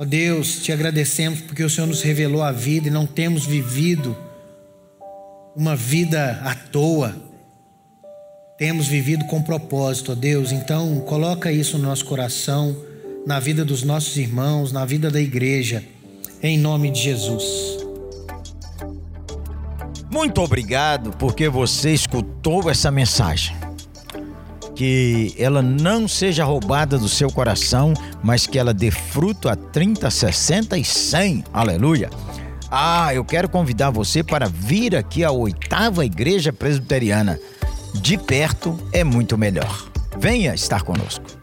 Ó 0.00 0.02
oh 0.02 0.06
Deus, 0.06 0.62
te 0.62 0.72
agradecemos 0.72 1.42
porque 1.42 1.62
o 1.62 1.68
Senhor 1.68 1.86
nos 1.86 2.00
revelou 2.00 2.42
a 2.42 2.50
vida 2.50 2.88
e 2.88 2.90
não 2.90 3.04
temos 3.04 3.44
vivido 3.44 4.16
uma 5.54 5.76
vida 5.76 6.40
à 6.42 6.54
toa. 6.54 7.14
Temos 8.56 8.88
vivido 8.88 9.26
com 9.26 9.42
propósito, 9.42 10.08
ó 10.08 10.12
oh 10.12 10.16
Deus. 10.16 10.52
Então, 10.52 11.00
coloca 11.00 11.52
isso 11.52 11.76
no 11.76 11.86
nosso 11.86 12.06
coração, 12.06 12.74
na 13.26 13.38
vida 13.38 13.62
dos 13.62 13.82
nossos 13.82 14.16
irmãos, 14.16 14.72
na 14.72 14.86
vida 14.86 15.10
da 15.10 15.20
igreja, 15.20 15.84
em 16.42 16.56
nome 16.56 16.90
de 16.90 17.02
Jesus. 17.02 17.84
Muito 20.10 20.40
obrigado 20.40 21.10
porque 21.18 21.46
você 21.46 21.92
escutou 21.92 22.70
essa 22.70 22.90
mensagem. 22.90 23.59
Que 24.80 25.34
ela 25.36 25.60
não 25.60 26.08
seja 26.08 26.42
roubada 26.42 26.96
do 26.96 27.06
seu 27.06 27.30
coração, 27.30 27.92
mas 28.22 28.46
que 28.46 28.58
ela 28.58 28.72
dê 28.72 28.90
fruto 28.90 29.46
a 29.46 29.54
30, 29.54 30.08
60 30.08 30.78
e 30.78 30.82
100. 30.82 31.44
Aleluia. 31.52 32.08
Ah, 32.70 33.14
eu 33.14 33.22
quero 33.22 33.46
convidar 33.46 33.90
você 33.90 34.22
para 34.22 34.48
vir 34.48 34.96
aqui 34.96 35.22
à 35.22 35.30
oitava 35.30 36.02
igreja 36.02 36.50
presbiteriana. 36.50 37.38
De 37.94 38.16
perto 38.16 38.74
é 38.90 39.04
muito 39.04 39.36
melhor. 39.36 39.86
Venha 40.18 40.54
estar 40.54 40.82
conosco. 40.82 41.39